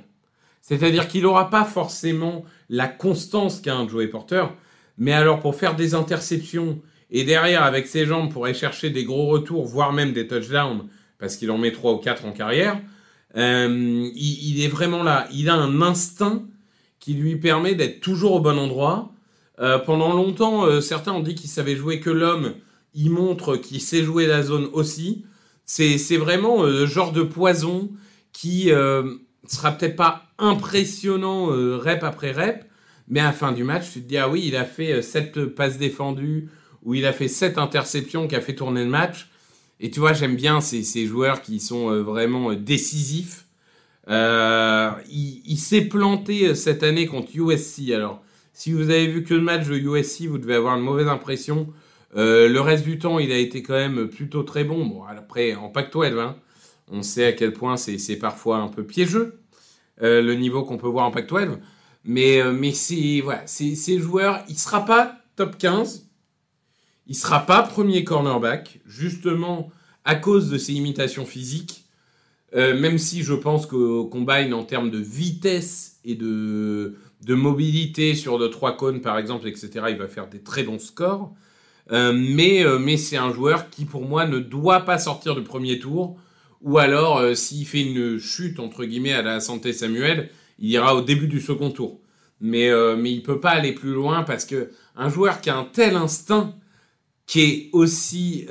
C'est-à-dire 0.61 1.07
qu'il 1.07 1.23
n'aura 1.23 1.49
pas 1.49 1.65
forcément 1.65 2.43
la 2.69 2.87
constance 2.87 3.61
qu'a 3.61 3.75
un 3.75 3.87
Joey 3.87 4.07
Porter, 4.07 4.45
mais 4.97 5.13
alors 5.13 5.39
pour 5.39 5.55
faire 5.55 5.75
des 5.75 5.93
interceptions 5.93 6.81
et 7.11 7.23
derrière 7.23 7.63
avec 7.63 7.85
ses 7.85 8.05
jambes 8.05 8.31
pour 8.31 8.45
aller 8.45 8.55
chercher 8.55 8.89
des 8.89 9.03
gros 9.03 9.27
retours, 9.27 9.65
voire 9.65 9.93
même 9.93 10.13
des 10.13 10.27
touchdowns, 10.27 10.87
parce 11.19 11.35
qu'il 11.35 11.51
en 11.51 11.57
met 11.57 11.71
3 11.71 11.93
ou 11.93 11.97
4 11.97 12.25
en 12.25 12.31
carrière, 12.31 12.81
euh, 13.37 14.09
il, 14.15 14.57
il, 14.57 14.63
est 14.63 14.67
vraiment 14.67 15.03
là. 15.03 15.27
Il 15.31 15.49
a 15.49 15.55
un 15.55 15.81
instinct 15.81 16.43
qui 16.99 17.13
lui 17.13 17.35
permet 17.35 17.75
d'être 17.75 17.99
toujours 17.99 18.33
au 18.33 18.39
bon 18.39 18.57
endroit, 18.57 19.13
pendant 19.57 20.13
longtemps, 20.13 20.81
certains 20.81 21.13
ont 21.13 21.21
dit 21.21 21.35
qu'il 21.35 21.49
savait 21.49 21.75
jouer 21.75 21.99
que 21.99 22.09
l'homme. 22.09 22.53
Il 22.93 23.11
montre 23.11 23.57
qu'il 23.57 23.81
sait 23.81 24.03
jouer 24.03 24.25
la 24.27 24.43
zone 24.43 24.67
aussi. 24.73 25.25
C'est 25.65 26.17
vraiment 26.17 26.63
le 26.63 26.85
genre 26.85 27.11
de 27.11 27.21
poison 27.21 27.89
qui 28.33 28.69
sera 29.47 29.71
peut-être 29.71 29.95
pas 29.95 30.23
impressionnant 30.37 31.47
rep 31.47 32.03
après 32.03 32.31
rep, 32.31 32.65
mais 33.07 33.21
à 33.21 33.25
la 33.25 33.33
fin 33.33 33.51
du 33.51 33.63
match, 33.63 33.91
tu 33.93 34.01
te 34.01 34.07
dis, 34.07 34.17
ah 34.17 34.29
oui, 34.29 34.43
il 34.45 34.55
a 34.55 34.65
fait 34.65 35.01
7 35.01 35.45
passes 35.45 35.77
défendues, 35.77 36.49
ou 36.83 36.93
il 36.93 37.05
a 37.05 37.13
fait 37.13 37.27
7 37.27 37.57
interceptions, 37.57 38.27
qui 38.27 38.35
a 38.35 38.41
fait 38.41 38.55
tourner 38.55 38.83
le 38.83 38.89
match. 38.89 39.29
Et 39.79 39.89
tu 39.89 39.99
vois, 39.99 40.13
j'aime 40.13 40.35
bien 40.35 40.61
ces, 40.61 41.05
joueurs 41.05 41.41
qui 41.41 41.59
sont 41.59 42.01
vraiment 42.01 42.53
décisifs 42.53 43.45
euh, 44.07 44.91
il, 45.09 45.57
s'est 45.57 45.81
planté 45.81 46.49
euh, 46.49 46.55
cette 46.55 46.83
année 46.83 47.07
contre 47.07 47.29
USC. 47.33 47.91
Alors, 47.91 48.21
si 48.55 48.71
vous 48.71 48.89
avez 48.89 49.05
vu 49.05 49.23
que 49.23 49.35
le 49.35 49.41
match 49.41 49.67
de 49.67 49.75
USC, 49.75 50.23
vous 50.23 50.39
devez 50.39 50.55
avoir 50.55 50.75
une 50.75 50.83
mauvaise 50.83 51.07
impression. 51.07 51.71
Euh, 52.15 52.49
le 52.49 52.59
reste 52.61 52.83
du 52.83 52.97
temps, 52.97 53.19
il 53.19 53.31
a 53.31 53.37
été 53.37 53.61
quand 53.61 53.75
même 53.75 54.07
plutôt 54.07 54.41
très 54.41 54.63
bon. 54.63 54.83
Bon, 54.83 55.03
après, 55.03 55.53
en 55.53 55.69
Pac-12, 55.69 56.17
hein, 56.17 56.37
on 56.89 57.03
sait 57.03 57.25
à 57.25 57.33
quel 57.33 57.53
point 57.53 57.77
c'est 57.77 58.15
parfois 58.17 58.57
un 58.57 58.69
peu 58.69 58.83
piégeux, 58.83 59.39
le 60.01 60.33
niveau 60.33 60.63
qu'on 60.63 60.77
peut 60.77 60.87
voir 60.87 61.05
en 61.05 61.11
Pac-12. 61.11 61.59
Mais, 62.05 62.41
mais 62.53 62.71
c'est, 62.71 63.21
voilà, 63.21 63.45
ces 63.45 63.99
joueurs, 63.99 64.43
il 64.49 64.57
sera 64.57 64.85
pas 64.85 65.17
top 65.35 65.57
15. 65.57 66.07
Il 67.07 67.15
sera 67.15 67.45
pas 67.45 67.61
premier 67.61 68.03
cornerback, 68.03 68.79
justement 68.85 69.69
à 70.05 70.15
cause 70.15 70.49
de 70.49 70.57
ses 70.57 70.71
limitations 70.71 71.25
physiques. 71.25 71.85
Euh, 72.55 72.79
même 72.79 72.97
si 72.97 73.23
je 73.23 73.33
pense 73.33 73.65
qu'au 73.65 74.05
combine, 74.05 74.53
en 74.53 74.63
termes 74.63 74.89
de 74.89 74.99
vitesse 74.99 75.99
et 76.05 76.15
de, 76.15 76.95
de 77.25 77.33
mobilité 77.33 78.13
sur 78.13 78.37
de 78.37 78.47
trois 78.47 78.77
cônes, 78.77 79.01
par 79.01 79.17
exemple, 79.17 79.47
etc., 79.47 79.69
il 79.89 79.97
va 79.97 80.07
faire 80.07 80.27
des 80.27 80.41
très 80.41 80.63
bons 80.63 80.79
scores. 80.79 81.33
Euh, 81.91 82.13
mais 82.15 82.63
euh, 82.63 82.79
mais 82.79 82.97
c'est 82.97 83.17
un 83.17 83.33
joueur 83.33 83.69
qui, 83.69 83.85
pour 83.85 84.03
moi, 84.03 84.25
ne 84.27 84.39
doit 84.39 84.81
pas 84.81 84.99
sortir 84.99 85.35
du 85.35 85.41
premier 85.41 85.79
tour. 85.79 86.17
Ou 86.61 86.77
alors, 86.77 87.35
s'il 87.35 87.65
fait 87.65 87.81
une 87.81 88.17
chute, 88.17 88.59
entre 88.59 88.85
guillemets, 88.85 89.13
à 89.13 89.21
la 89.21 89.39
santé 89.39 89.73
Samuel, 89.73 90.29
il 90.57 90.69
ira 90.69 90.95
au 90.95 91.01
début 91.01 91.27
du 91.27 91.39
second 91.39 91.69
tour. 91.69 91.99
Mais, 92.41 92.71
mais 92.97 93.11
il 93.11 93.21
peut 93.21 93.39
pas 93.39 93.51
aller 93.51 93.71
plus 93.71 93.93
loin 93.93 94.23
parce 94.23 94.45
que 94.45 94.71
un 94.95 95.09
joueur 95.09 95.41
qui 95.41 95.51
a 95.51 95.57
un 95.57 95.65
tel 95.65 95.95
instinct, 95.95 96.55
qui 97.27 97.41
est 97.41 97.69
aussi 97.71 98.47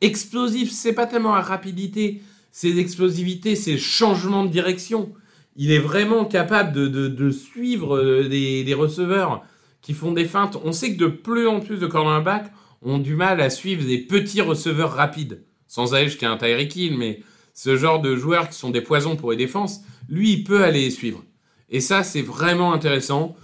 explosif, 0.00 0.72
c'est 0.72 0.94
pas 0.94 1.06
tellement 1.06 1.32
la 1.32 1.42
rapidité, 1.42 2.22
ses 2.50 2.80
explosivités, 2.80 3.54
ses 3.54 3.78
changements 3.78 4.44
de 4.44 4.50
direction. 4.50 5.12
Il 5.58 5.70
est 5.70 5.78
vraiment 5.78 6.24
capable 6.24 6.72
de, 6.72 7.30
suivre 7.30 7.98
euh, 7.98 8.28
des, 8.28 8.74
receveurs 8.74 9.44
qui 9.82 9.92
font 9.92 10.12
des 10.12 10.24
feintes. 10.24 10.56
On 10.64 10.72
sait 10.72 10.94
que 10.94 10.98
de 10.98 11.08
plus 11.08 11.46
en 11.46 11.60
plus 11.60 11.78
de 11.78 11.86
cornerbacks 11.86 12.50
ont 12.80 12.98
du 12.98 13.16
mal 13.16 13.40
à 13.40 13.50
suivre 13.50 13.84
des 13.84 13.98
petits 13.98 14.40
receveurs 14.40 14.92
rapides. 14.92 15.44
Sans 15.66 15.94
aller 15.94 16.08
jusqu'à 16.08 16.30
un 16.30 16.36
Tyreek 16.36 16.74
Hill, 16.74 16.96
mais 16.96 17.20
ce 17.52 17.76
genre 17.76 18.00
de 18.00 18.16
joueurs 18.16 18.48
qui 18.48 18.54
sont 18.54 18.70
des 18.70 18.80
poisons 18.80 19.16
pour 19.16 19.32
les 19.32 19.36
défenses, 19.36 19.80
lui, 20.08 20.32
il 20.32 20.44
peut 20.44 20.62
aller 20.62 20.84
les 20.84 20.90
suivre. 20.90 21.24
Et 21.68 21.80
ça, 21.80 22.02
c'est 22.02 22.22
vraiment 22.22 22.72
intéressant. 22.72 23.36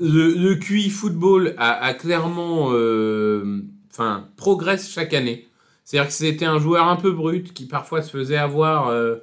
Le, 0.00 0.54
QI 0.56 0.90
football 0.90 1.54
a, 1.56 1.94
clairement, 1.94 2.70
euh, 2.72 3.62
enfin, 3.90 4.28
progresse 4.36 4.90
chaque 4.90 5.14
année. 5.14 5.48
C'est-à-dire 5.84 6.08
que 6.08 6.14
c'était 6.14 6.44
un 6.44 6.58
joueur 6.58 6.88
un 6.88 6.96
peu 6.96 7.12
brut 7.12 7.52
qui 7.52 7.66
parfois 7.66 8.02
se 8.02 8.10
faisait 8.10 8.36
avoir 8.36 8.88
euh, 8.88 9.16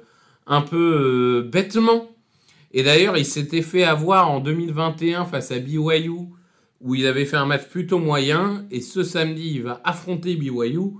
un 0.46 0.62
peu 0.62 1.42
euh, 1.44 1.48
bêtement. 1.48 2.08
Et 2.72 2.82
d'ailleurs, 2.82 3.16
il 3.16 3.26
s'était 3.26 3.62
fait 3.62 3.84
avoir 3.84 4.30
en 4.30 4.40
2021 4.40 5.24
face 5.26 5.50
à 5.50 5.58
BYU 5.58 6.10
où 6.80 6.94
il 6.94 7.06
avait 7.06 7.26
fait 7.26 7.36
un 7.36 7.46
match 7.46 7.68
plutôt 7.68 7.98
moyen. 7.98 8.66
Et 8.70 8.80
ce 8.80 9.02
samedi, 9.02 9.52
il 9.56 9.62
va 9.62 9.80
affronter 9.84 10.36
BYU. 10.36 10.92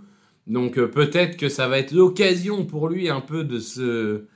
Donc 0.47 0.79
euh, 0.79 0.89
peut-être 0.89 1.37
que 1.37 1.49
ça 1.49 1.69
va 1.69 1.79
être 1.79 1.93
l'occasion 1.93 2.65
pour 2.65 2.89
lui 2.89 3.09
un 3.09 3.21
peu 3.21 3.45
de 3.45 3.59
se, 3.59 4.27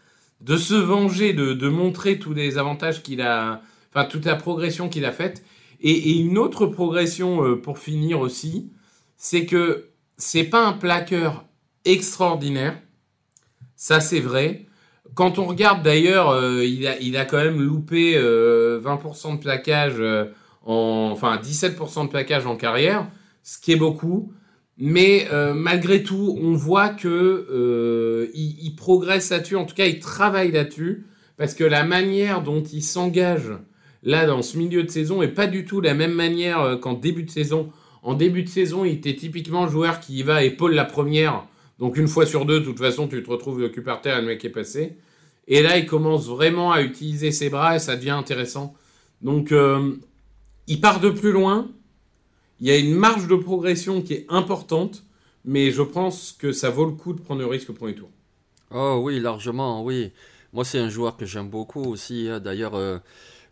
de 0.40 0.56
se 0.56 0.74
venger, 0.74 1.32
de, 1.32 1.52
de 1.52 1.68
montrer 1.68 2.18
tous 2.18 2.32
les 2.32 2.58
avantages 2.58 3.02
qu'il 3.02 3.20
a, 3.20 3.60
enfin 3.90 4.06
toute 4.06 4.24
la 4.24 4.36
progression 4.36 4.88
qu'il 4.88 5.04
a 5.04 5.12
faite. 5.12 5.44
Et, 5.80 5.90
et, 5.90 6.18
une 6.18 6.38
autre 6.38 6.66
progression 6.66 7.58
pour 7.58 7.78
finir 7.78 8.20
aussi, 8.20 8.70
c'est 9.16 9.44
que 9.44 9.90
c'est 10.16 10.44
pas 10.44 10.66
un 10.66 10.72
plaqueur 10.72 11.44
extraordinaire. 11.84 12.80
Ça, 13.74 14.00
c'est 14.00 14.20
vrai. 14.20 14.66
Quand 15.16 15.38
on 15.38 15.46
regarde 15.46 15.82
d'ailleurs, 15.82 16.28
euh, 16.28 16.62
il, 16.62 17.16
a, 17.16 17.25
quand 17.25 17.38
même 17.38 17.58
loupé 17.58 18.16
20% 18.16 18.18
euh, 18.18 19.32
de 19.32 19.37
plaquage, 19.38 19.94
euh, 19.99 20.26
en, 20.66 21.08
enfin 21.11 21.40
17% 21.42 22.04
de 22.04 22.11
plaquage 22.11 22.46
en 22.46 22.54
carrière, 22.54 23.08
ce 23.42 23.58
qui 23.58 23.73
est 23.73 23.76
beaucoup. 23.76 24.30
Mais 24.76 25.26
malgré 25.54 26.02
tout, 26.02 26.38
on 26.38 26.52
voit 26.52 26.90
que 26.90 28.30
il, 28.35 28.76
progresse 28.76 29.30
là-dessus. 29.30 29.56
En 29.56 29.64
tout 29.64 29.75
cas, 29.75 29.87
il 29.87 30.00
travaille 30.00 30.52
là-dessus 30.52 31.06
parce 31.38 31.54
que 31.54 31.64
la 31.64 31.82
manière 31.82 32.42
dont 32.42 32.62
il 32.62 32.82
s'engage 32.82 33.52
là 34.02 34.26
dans 34.26 34.42
ce 34.42 34.58
milieu 34.58 34.82
de 34.82 34.90
saison 34.90 35.23
est 35.23 35.28
pas 35.28 35.46
du 35.46 35.64
tout 35.64 35.80
la 35.80 35.94
même 35.94 36.12
manière 36.12 36.78
qu'en 36.82 36.92
début 36.92 37.23
de 37.23 37.30
saison 37.30 37.70
en 38.02 38.12
début 38.12 38.42
de 38.42 38.49
saison, 38.49 38.85
il 38.85 38.92
était 38.92 39.16
typiquement 39.16 39.66
joueur 39.66 39.99
qui 39.99 40.18
y 40.18 40.23
va 40.23 40.44
épaule 40.44 40.75
la 40.75 40.85
première. 40.85 41.46
Donc 41.78 41.96
une 41.96 42.06
fois 42.06 42.26
sur 42.26 42.44
deux, 42.44 42.61
de 42.61 42.64
toute 42.66 42.78
façon, 42.78 43.08
tu 43.08 43.23
te 43.23 43.30
retrouves 43.30 43.61
le 43.61 43.70
terre 44.00 44.18
et 44.18 44.20
le 44.20 44.26
mec 44.26 44.44
est 44.44 44.50
passé. 44.50 44.96
Et 45.48 45.62
là, 45.62 45.78
il 45.78 45.86
commence 45.86 46.26
vraiment 46.26 46.72
à 46.72 46.82
utiliser 46.82 47.30
ses 47.30 47.48
bras 47.48 47.76
et 47.76 47.78
ça 47.78 47.96
devient 47.96 48.10
intéressant. 48.10 48.74
Donc, 49.22 49.52
euh, 49.52 49.96
il 50.66 50.80
part 50.80 51.00
de 51.00 51.10
plus 51.10 51.32
loin. 51.32 51.68
Il 52.60 52.66
y 52.66 52.70
a 52.70 52.76
une 52.76 52.94
marge 52.94 53.28
de 53.28 53.36
progression 53.36 54.02
qui 54.02 54.14
est 54.14 54.26
importante, 54.28 55.04
mais 55.44 55.70
je 55.70 55.82
pense 55.82 56.32
que 56.32 56.52
ça 56.52 56.70
vaut 56.70 56.86
le 56.86 56.92
coup 56.92 57.12
de 57.12 57.20
prendre 57.20 57.40
le 57.40 57.46
risque 57.46 57.70
au 57.70 57.74
premier 57.74 57.94
tour. 57.94 58.08
Oh 58.74 59.00
oui, 59.02 59.20
largement, 59.20 59.84
oui. 59.84 60.10
Moi, 60.52 60.64
c'est 60.64 60.78
un 60.78 60.88
joueur 60.88 61.16
que 61.16 61.26
j'aime 61.26 61.48
beaucoup 61.48 61.84
aussi. 61.84 62.28
Hein. 62.28 62.40
D'ailleurs, 62.40 62.74
euh, 62.74 62.98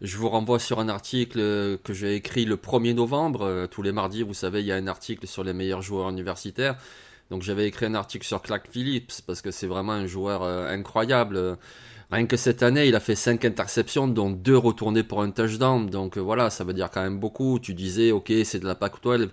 je 0.01 0.17
vous 0.17 0.29
renvoie 0.29 0.59
sur 0.59 0.81
un 0.81 0.89
article 0.89 1.79
que 1.85 1.93
j'ai 1.93 2.15
écrit 2.17 2.45
le 2.45 2.57
1er 2.57 2.95
novembre. 2.95 3.43
Euh, 3.43 3.67
tous 3.67 3.83
les 3.83 3.93
mardis, 3.93 4.23
vous 4.23 4.35
savez, 4.35 4.61
il 4.61 4.67
y 4.67 4.73
a 4.73 4.77
un 4.77 4.87
article 4.87 5.27
sur 5.27 5.45
les 5.45 5.53
meilleurs 5.53 5.83
joueurs 5.83 6.09
universitaires. 6.11 6.77
Donc 7.31 7.43
j'avais 7.43 7.67
écrit 7.67 7.87
un 7.87 7.95
article 7.95 8.27
sur 8.27 8.43
Clark 8.43 8.69
Phillips 8.71 9.23
parce 9.27 9.43
que 9.43 9.51
c'est 9.51 9.67
vraiment 9.67 9.93
un 9.93 10.07
joueur 10.07 10.43
euh, 10.43 10.69
incroyable. 10.69 11.57
Rien 12.15 12.27
que 12.27 12.37
cette 12.37 12.63
année, 12.63 12.87
il 12.87 12.95
a 12.95 13.01
fait 13.01 13.17
5 13.17 13.45
interceptions, 13.45 14.07
dont 14.07 14.31
2 14.31 14.57
retournées 14.57 15.03
pour 15.03 15.21
un 15.21 15.33
touchdown. 15.33 15.91
Donc 15.91 16.17
euh, 16.17 16.21
voilà, 16.21 16.49
ça 16.49 16.63
veut 16.63 16.73
dire 16.73 16.89
quand 16.89 17.03
même 17.03 17.19
beaucoup. 17.19 17.59
Tu 17.59 17.75
disais, 17.75 18.13
ok, 18.13 18.33
c'est 18.45 18.61
de 18.61 18.67
la 18.67 18.77
Pac-12. 18.77 19.31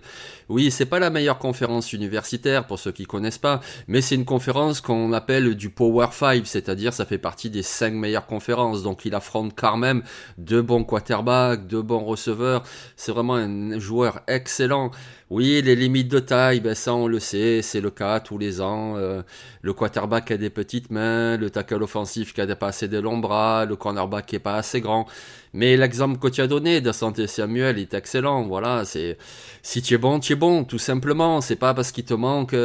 Oui, 0.48 0.72
c'est 0.72 0.86
pas 0.86 0.98
la 0.98 1.08
meilleure 1.08 1.38
conférence 1.38 1.92
universitaire 1.92 2.66
pour 2.66 2.80
ceux 2.80 2.90
qui 2.90 3.04
connaissent 3.04 3.38
pas, 3.38 3.60
mais 3.86 4.00
c'est 4.00 4.16
une 4.16 4.24
conférence 4.24 4.80
qu'on 4.80 5.12
appelle 5.12 5.54
du 5.54 5.70
Power 5.70 6.08
5, 6.10 6.44
c'est-à-dire 6.44 6.92
ça 6.92 7.06
fait 7.06 7.18
partie 7.18 7.50
des 7.50 7.62
5 7.62 7.94
meilleures 7.94 8.26
conférences. 8.26 8.82
Donc 8.82 9.04
il 9.04 9.14
affronte 9.14 9.52
quand 9.54 9.76
même 9.76 10.02
deux 10.36 10.60
bons 10.60 10.82
quarterbacks, 10.82 11.68
deux 11.68 11.82
bons 11.82 12.04
receveurs. 12.04 12.64
C'est 12.96 13.12
vraiment 13.12 13.36
un 13.36 13.78
joueur 13.78 14.22
excellent. 14.26 14.90
Oui, 15.30 15.62
les 15.62 15.76
limites 15.76 16.08
de 16.08 16.18
taille, 16.18 16.60
ben 16.60 16.74
ça 16.74 16.94
on 16.94 17.06
le 17.06 17.18
sait, 17.18 17.62
c'est 17.62 17.80
le 17.80 17.90
cas 17.90 18.20
tous 18.20 18.36
les 18.36 18.60
ans. 18.60 18.96
Euh, 18.98 19.22
le 19.62 19.72
quarterback 19.72 20.30
a 20.30 20.36
des 20.36 20.50
petites 20.50 20.90
mains, 20.90 21.38
le 21.38 21.48
tackle 21.48 21.82
offensif 21.82 22.34
qui 22.34 22.42
a 22.42 22.54
pas 22.54 22.71
assez 22.72 22.88
de 22.88 23.00
bras, 23.00 23.66
le 23.66 23.76
cornerback 23.76 24.24
qui 24.26 24.36
est 24.36 24.40
pas 24.40 24.56
assez 24.56 24.80
grand. 24.80 25.06
Mais 25.54 25.76
l'exemple 25.76 26.18
que 26.18 26.28
tu 26.28 26.40
as 26.40 26.46
donné 26.46 26.80
de 26.80 26.92
Santé 26.92 27.26
Samuel 27.26 27.78
est 27.78 27.92
excellent. 27.92 28.44
Voilà, 28.44 28.86
c'est 28.86 29.18
si 29.60 29.82
tu 29.82 29.92
es 29.92 29.98
bon, 29.98 30.18
tu 30.18 30.32
es 30.32 30.36
bon, 30.36 30.64
tout 30.64 30.78
simplement. 30.78 31.42
C'est 31.42 31.56
pas 31.56 31.74
parce 31.74 31.92
qu'il 31.92 32.04
te 32.04 32.14
manque 32.14 32.54
5-7 32.54 32.56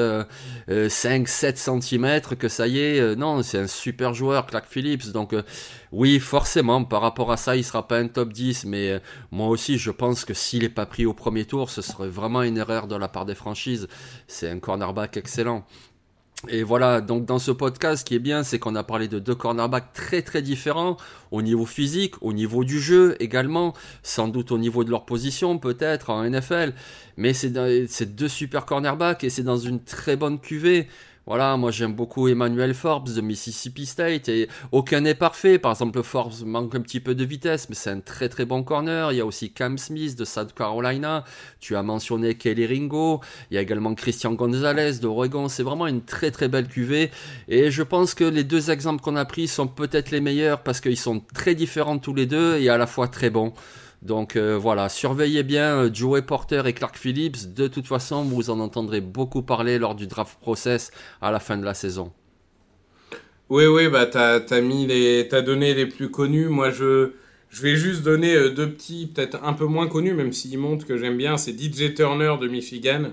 euh, 0.70 0.90
cm 1.82 2.22
que 2.38 2.48
ça 2.48 2.68
y 2.68 2.80
est. 2.80 3.00
Euh, 3.02 3.16
non, 3.16 3.44
c'est 3.44 3.60
un 3.60 3.68
super 3.68 4.14
joueur, 4.14 4.46
Clark 4.46 4.66
Phillips. 4.70 5.12
Donc 5.12 5.34
euh, 5.34 5.44
oui, 5.92 6.20
forcément, 6.20 6.86
par 6.86 7.02
rapport 7.02 7.30
à 7.34 7.38
ça, 7.38 7.58
il 7.58 7.66
sera 7.66 7.86
pas 7.90 8.00
un 8.00 8.08
top 8.08 8.32
10. 8.32 8.64
Mais 8.66 9.02
moi 9.32 9.50
aussi, 9.50 9.78
je 9.78 9.92
pense 9.92 10.24
que 10.24 10.34
s'il 10.34 10.64
est 10.64 10.70
pas 10.70 10.86
pris 10.86 11.06
au 11.06 11.14
premier 11.14 11.44
tour, 11.44 11.70
ce 11.70 11.82
serait 11.82 12.08
vraiment 12.08 12.42
une 12.42 12.58
erreur 12.58 12.88
de 12.88 12.96
la 12.96 13.10
part 13.10 13.26
des 13.26 13.36
franchises. 13.36 13.90
C'est 14.28 14.50
un 14.50 14.60
cornerback 14.60 15.18
excellent. 15.18 15.66
Et 16.50 16.62
voilà, 16.62 17.02
donc 17.02 17.26
dans 17.26 17.40
ce 17.40 17.50
podcast, 17.50 18.02
ce 18.02 18.06
qui 18.06 18.14
est 18.14 18.20
bien, 18.20 18.44
c'est 18.44 18.60
qu'on 18.60 18.76
a 18.76 18.84
parlé 18.84 19.08
de 19.08 19.18
deux 19.18 19.34
cornerbacks 19.34 19.92
très 19.94 20.22
très 20.22 20.44
différents, 20.44 20.98
au 21.32 21.42
niveau 21.42 21.66
physique, 21.66 22.14
au 22.22 22.32
niveau 22.32 22.64
du 22.64 22.80
jeu 22.80 23.16
également, 23.20 23.74
sans 24.04 24.28
doute 24.28 24.52
au 24.52 24.60
niveau 24.60 24.84
de 24.84 24.92
leur 24.92 25.06
position 25.06 25.58
peut-être 25.58 26.12
en 26.12 26.24
NFL, 26.30 26.74
mais 27.18 27.34
c'est 27.34 27.50
deux 28.16 28.28
super 28.28 28.66
cornerbacks 28.68 29.24
et 29.24 29.32
c'est 29.32 29.44
dans 29.44 29.58
une 29.58 29.84
très 29.84 30.16
bonne 30.16 30.40
cuvée. 30.40 30.88
Voilà, 31.28 31.58
moi 31.58 31.72
j'aime 31.72 31.94
beaucoup 31.94 32.30
Emmanuel 32.30 32.74
Forbes 32.74 33.14
de 33.14 33.20
Mississippi 33.20 33.86
State 33.86 34.30
et 34.30 34.48
aucun 34.72 35.02
n'est 35.02 35.14
parfait. 35.14 35.60
Par 35.60 35.74
exemple, 35.74 36.02
Forbes 36.02 36.46
manque 36.46 36.74
un 36.74 36.80
petit 36.80 37.02
peu 37.02 37.16
de 37.16 37.26
vitesse, 37.26 37.68
mais 37.68 37.76
c'est 37.76 37.90
un 37.90 38.00
très 38.00 38.30
très 38.30 38.46
bon 38.46 38.64
corner. 38.64 39.12
Il 39.12 39.18
y 39.18 39.20
a 39.20 39.26
aussi 39.26 39.52
Cam 39.52 39.78
Smith 39.78 40.18
de 40.18 40.24
South 40.24 40.54
Carolina. 40.54 41.26
Tu 41.60 41.76
as 41.76 41.84
mentionné 41.84 42.36
Kelly 42.36 42.66
Ringo. 42.66 43.20
Il 43.52 43.56
y 43.56 43.58
a 43.58 43.62
également 43.62 43.94
Christian 43.94 44.36
Gonzalez 44.36 45.00
d'Oregon. 45.02 45.50
C'est 45.50 45.64
vraiment 45.64 45.88
une 45.88 46.02
très 46.02 46.32
très 46.32 46.48
belle 46.48 46.70
cuvée. 46.70 47.12
Et 47.50 47.72
je 47.72 47.84
pense 47.84 48.14
que 48.14 48.24
les 48.24 48.46
deux 48.46 48.72
exemples 48.72 49.02
qu'on 49.02 49.18
a 49.18 49.26
pris 49.26 49.50
sont 49.50 49.68
peut-être 49.68 50.12
les 50.12 50.22
meilleurs 50.22 50.64
parce 50.64 50.80
qu'ils 50.80 50.96
sont 50.96 51.22
très 51.34 51.56
différents 51.56 51.98
tous 51.98 52.14
les 52.14 52.26
deux 52.26 52.56
et 52.56 52.70
à 52.70 52.78
la 52.78 52.88
fois 52.88 53.10
très 53.10 53.30
bons. 53.30 53.52
Donc 54.02 54.38
voilà, 54.38 54.90
surveillez 54.90 55.44
bien 55.44 55.92
Joey 55.94 56.22
Porter 56.22 56.64
et 56.66 56.74
Clark 56.74 56.98
Phillips. 56.98 57.54
De 57.54 57.68
toute 57.68 57.88
façon, 57.88 58.24
vous 58.24 58.50
en 58.50 58.60
entendrez 58.60 59.02
beaucoup 59.02 59.42
parler 59.42 59.80
lors 59.80 59.96
du 59.96 60.08
draft 60.08 60.40
process 60.40 60.92
à 61.22 61.32
la 61.32 61.40
fin 61.40 61.58
de 61.58 61.66
la 61.66 61.74
saison. 61.74 62.12
Oui, 63.50 63.66
oui, 63.66 63.88
bah 63.88 64.06
t'as 64.06 64.40
les, 64.60 65.28
t'as 65.30 65.42
donné 65.42 65.74
les 65.74 65.86
plus 65.86 66.12
connus. 66.12 66.50
Moi, 66.50 66.70
je, 66.70 67.14
je 67.50 67.62
vais 67.62 67.76
juste 67.78 68.04
donner 68.04 68.50
deux 68.50 68.70
petits, 68.70 69.08
peut-être 69.08 69.44
un 69.44 69.54
peu 69.54 69.66
moins 69.66 69.88
connus, 69.88 70.14
même 70.14 70.34
s'ils 70.34 70.60
montrent 70.60 70.86
que 70.86 70.98
j'aime 70.98 71.18
bien. 71.18 71.38
C'est 71.38 71.54
DJ 71.58 71.94
Turner 71.94 72.36
de 72.42 72.48
Michigan. 72.48 73.12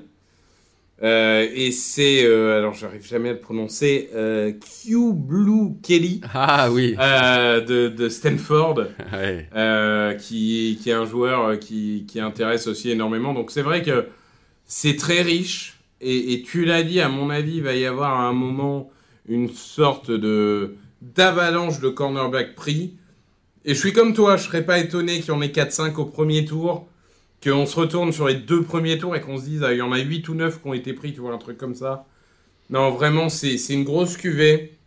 Euh, 1.03 1.49
et 1.53 1.73
c'est, 1.73 2.25
euh, 2.25 2.57
alors 2.57 2.73
j'arrive 2.73 3.05
jamais 3.05 3.31
à 3.31 3.33
le 3.33 3.41
prononcer, 3.41 4.11
euh, 4.15 4.53
Q 4.53 5.13
Blue 5.13 5.75
Kelly. 5.83 6.21
Ah 6.33 6.71
oui. 6.71 6.95
Euh, 6.99 7.61
de, 7.61 7.89
de, 7.89 8.09
Stanford, 8.09 8.77
ouais. 9.13 10.17
qui, 10.21 10.79
qui 10.81 10.91
est 10.91 10.95
un 10.95 11.05
joueur 11.05 11.59
qui, 11.59 12.05
qui 12.07 12.21
intéresse 12.21 12.69
aussi 12.69 12.91
énormément. 12.91 13.35
Donc 13.35 13.51
c'est 13.51 13.63
vrai 13.63 13.83
que 13.83 14.07
c'est 14.67 14.97
très 14.97 15.23
riche. 15.23 15.81
Et, 16.01 16.35
et 16.35 16.43
tu 16.43 16.65
l'as 16.65 16.83
dit, 16.83 17.01
à 17.01 17.09
mon 17.09 17.31
avis, 17.31 17.57
il 17.57 17.63
va 17.63 17.75
y 17.75 17.87
avoir 17.87 18.21
à 18.21 18.25
un 18.25 18.33
moment 18.33 18.91
une 19.27 19.49
sorte 19.49 20.11
de 20.11 20.77
d'avalanche 21.03 21.81
de 21.81 21.89
cornerback 21.89 22.55
pris. 22.55 22.95
Et 23.67 23.75
je 23.75 23.79
suis 23.79 23.93
comme 23.93 24.15
toi, 24.15 24.37
je 24.37 24.45
serais 24.45 24.65
pas 24.65 24.79
étonné 24.79 25.21
qu'il 25.21 25.29
y 25.29 25.31
en 25.33 25.43
ait 25.43 25.49
4-5 25.49 25.97
au 25.97 26.05
premier 26.07 26.45
tour 26.45 26.87
qu'on 27.45 27.67
se 27.67 27.77
retourne 27.77 28.13
sur 28.13 28.27
les 28.27 28.35
deux 28.35 28.63
premiers 28.63 28.99
tours 28.99 29.15
et 29.15 29.21
qu'on 29.21 29.37
se 29.37 29.45
dise, 29.45 29.63
ah, 29.63 29.73
il 29.73 29.79
y 29.79 29.83
en 29.83 29.93
a 29.93 29.99
8 29.99 30.29
ou 30.29 30.35
9 30.35 30.63
qui 30.63 30.69
ont 30.69 30.75
été 30.75 30.93
pris, 30.95 31.13
tu 31.13 31.21
vois, 31.21 31.33
un 31.33 31.39
truc 31.39 31.59
comme 31.59 31.75
ça. 31.75 32.07
Non, 32.71 32.91
vraiment, 32.91 33.29
c'est 33.29 33.57
une 33.71 33.85
grosse 33.85 34.17
cuvée. 34.17 34.79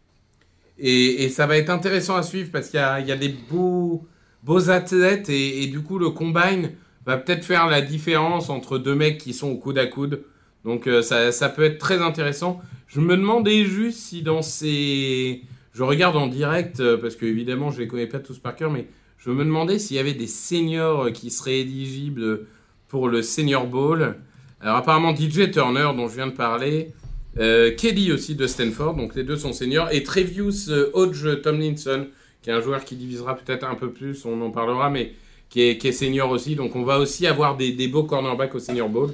Et, 0.80 1.24
et, 1.24 1.30
ça 1.30 1.48
va 1.48 1.58
être 1.58 1.70
intéressant 1.70 2.16
à 2.16 2.24
suivre 2.24 2.50
parce 2.52 2.70
qu'il 2.70 2.80
y, 2.80 3.08
y 3.08 3.12
a, 3.12 3.16
des 3.16 3.34
beaux, 3.50 4.06
beaux 4.44 4.70
athlètes 4.70 5.30
et, 5.30 5.64
et, 5.64 5.68
du 5.68 5.82
coup, 5.82 5.98
le 5.98 6.10
combine 6.10 6.72
va 7.06 7.18
peut-être 7.18 7.46
faire 7.46 7.68
la 7.68 7.82
différence 7.82 8.50
entre 8.50 8.78
deux 8.78 8.94
mecs 8.94 9.18
qui 9.18 9.34
sont 9.34 9.50
au 9.50 9.58
coude 9.58 9.78
à 9.78 9.88
coude. 9.88 10.24
Donc, 10.66 10.88
euh, 10.88 11.02
ça, 11.02 11.32
ça, 11.32 11.50
peut 11.50 11.64
être 11.64 11.78
très 11.80 12.02
intéressant. 12.02 12.62
Je 12.88 13.00
me 13.00 13.16
demandais 13.16 13.66
juste 13.66 14.00
si 14.00 14.22
dans 14.22 14.42
ces. 14.42 15.42
Je 15.74 15.84
regarde 15.84 16.16
en 16.16 16.28
direct 16.28 16.80
euh, 16.80 16.98
parce 16.98 17.16
que 17.16 17.26
évidemment, 17.26 17.72
je 17.72 17.80
les 17.80 17.88
connais 17.88 18.08
pas 18.08 18.20
tous 18.20 18.40
par 18.40 18.56
cœur, 18.56 18.72
mais 18.72 18.88
je 19.18 19.32
me 19.32 19.44
demandais 19.44 19.80
s'il 19.80 19.98
y 19.98 20.00
avait 20.00 20.14
des 20.14 20.28
seniors 20.28 21.12
qui 21.12 21.32
seraient 21.32 21.60
éligibles 21.60 22.46
pour 22.88 23.10
le 23.10 23.22
Senior 23.22 23.68
Bowl. 23.68 24.16
Alors 24.62 24.78
apparemment 24.78 25.16
DJ 25.16 25.52
Turner 25.52 25.90
dont 25.96 26.08
je 26.08 26.16
viens 26.16 26.28
de 26.28 26.32
parler, 26.32 26.94
euh, 27.40 27.76
Kelly 27.76 28.12
aussi 28.12 28.36
de 28.36 28.48
Stanford, 28.48 28.96
donc 28.96 29.16
les 29.16 29.24
deux 29.24 29.38
sont 29.38 29.54
seniors, 29.54 29.92
et 29.92 30.02
Trevius 30.04 30.70
euh, 30.70 30.90
Hodge 30.94 31.42
Tomlinson, 31.44 32.08
qui 32.42 32.50
est 32.50 32.54
un 32.54 32.62
joueur 32.62 32.84
qui 32.84 32.96
divisera 32.96 33.36
peut-être 33.36 33.64
un 33.64 33.76
peu 33.76 33.92
plus, 33.92 34.26
on 34.26 34.42
en 34.42 34.50
parlera, 34.50 34.90
mais 34.90 35.14
qui 35.50 35.62
est, 35.62 35.78
qui 35.78 35.90
est 35.90 35.92
senior 35.92 36.30
aussi. 36.32 36.56
Donc 36.56 36.76
on 36.76 36.84
va 36.84 36.98
aussi 36.98 37.28
avoir 37.28 37.56
des, 37.56 37.88
beaux 37.88 38.04
cornerbacks 38.04 38.56
au 38.56 38.60
Senior 38.60 38.90
Bowl. 38.90 39.14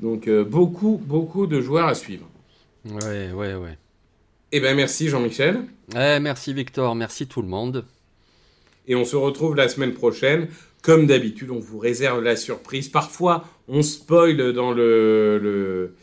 Donc 0.00 0.26
euh, 0.26 0.44
beaucoup, 0.44 1.00
beaucoup 1.04 1.46
de 1.46 1.60
joueurs 1.60 1.86
à 1.86 1.94
suivre. 1.94 2.28
Ouais, 2.84 3.30
ouais, 3.32 3.54
ouais. 3.54 3.78
Eh 4.50 4.60
ben 4.60 4.76
merci 4.76 5.08
Jean-Michel. 5.08 5.60
Eh, 5.94 6.18
merci 6.20 6.52
Victor, 6.52 6.94
merci 6.94 7.26
tout 7.26 7.42
le 7.42 7.48
monde. 7.48 7.84
Et 8.86 8.94
on 8.94 9.04
se 9.04 9.16
retrouve 9.16 9.56
la 9.56 9.68
semaine 9.68 9.94
prochaine. 9.94 10.48
Comme 10.82 11.06
d'habitude, 11.06 11.50
on 11.50 11.60
vous 11.60 11.78
réserve 11.78 12.22
la 12.22 12.34
surprise. 12.34 12.88
Parfois, 12.88 13.44
on 13.68 13.82
spoil 13.82 14.52
dans 14.52 14.72
le, 14.72 15.94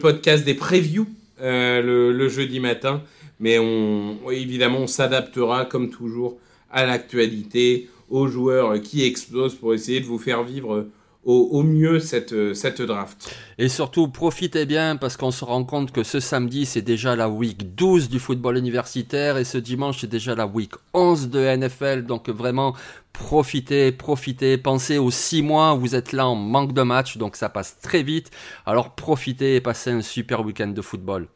podcast 0.00 0.44
des 0.44 0.54
previews 0.54 1.08
euh, 1.40 2.12
le, 2.12 2.28
jeudi 2.28 2.60
matin. 2.60 3.02
Mais 3.40 3.58
on, 3.58 4.18
évidemment, 4.30 4.80
on 4.80 4.86
s'adaptera 4.86 5.64
comme 5.64 5.90
toujours 5.90 6.38
à 6.70 6.86
l'actualité, 6.86 7.88
aux 8.08 8.28
joueurs 8.28 8.80
qui 8.80 9.04
explosent 9.04 9.56
pour 9.56 9.74
essayer 9.74 10.00
de 10.00 10.06
vous 10.06 10.18
faire 10.18 10.44
vivre 10.44 10.86
au, 11.24 11.62
mieux 11.62 12.00
cette, 12.00 12.54
cette 12.54 12.82
draft. 12.82 13.34
Et 13.58 13.68
surtout, 13.68 14.08
profitez 14.08 14.66
bien 14.66 14.96
parce 14.96 15.16
qu'on 15.16 15.30
se 15.30 15.44
rend 15.44 15.64
compte 15.64 15.92
que 15.92 16.02
ce 16.02 16.18
samedi, 16.18 16.66
c'est 16.66 16.82
déjà 16.82 17.14
la 17.14 17.28
week 17.28 17.74
12 17.74 18.08
du 18.08 18.18
football 18.18 18.56
universitaire 18.56 19.38
et 19.38 19.44
ce 19.44 19.58
dimanche, 19.58 20.00
c'est 20.00 20.10
déjà 20.10 20.34
la 20.34 20.46
week 20.46 20.72
11 20.94 21.28
de 21.30 21.56
NFL. 21.56 22.04
Donc 22.06 22.28
vraiment, 22.28 22.74
profitez, 23.12 23.92
profitez. 23.92 24.58
Pensez 24.58 24.98
aux 24.98 25.10
6 25.10 25.42
mois, 25.42 25.74
vous 25.74 25.94
êtes 25.94 26.12
là 26.12 26.26
en 26.26 26.34
manque 26.34 26.72
de 26.72 26.82
match, 26.82 27.16
donc 27.16 27.36
ça 27.36 27.48
passe 27.48 27.78
très 27.80 28.02
vite. 28.02 28.30
Alors 28.66 28.94
profitez 28.94 29.56
et 29.56 29.60
passez 29.60 29.90
un 29.90 30.02
super 30.02 30.44
week-end 30.44 30.68
de 30.68 30.82
football. 30.82 31.28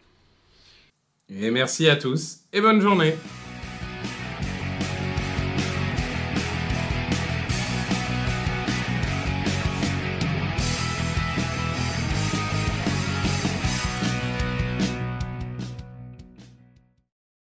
Et 1.28 1.50
merci 1.50 1.88
à 1.88 1.96
tous 1.96 2.38
et 2.52 2.60
bonne 2.60 2.80
journée. 2.80 3.14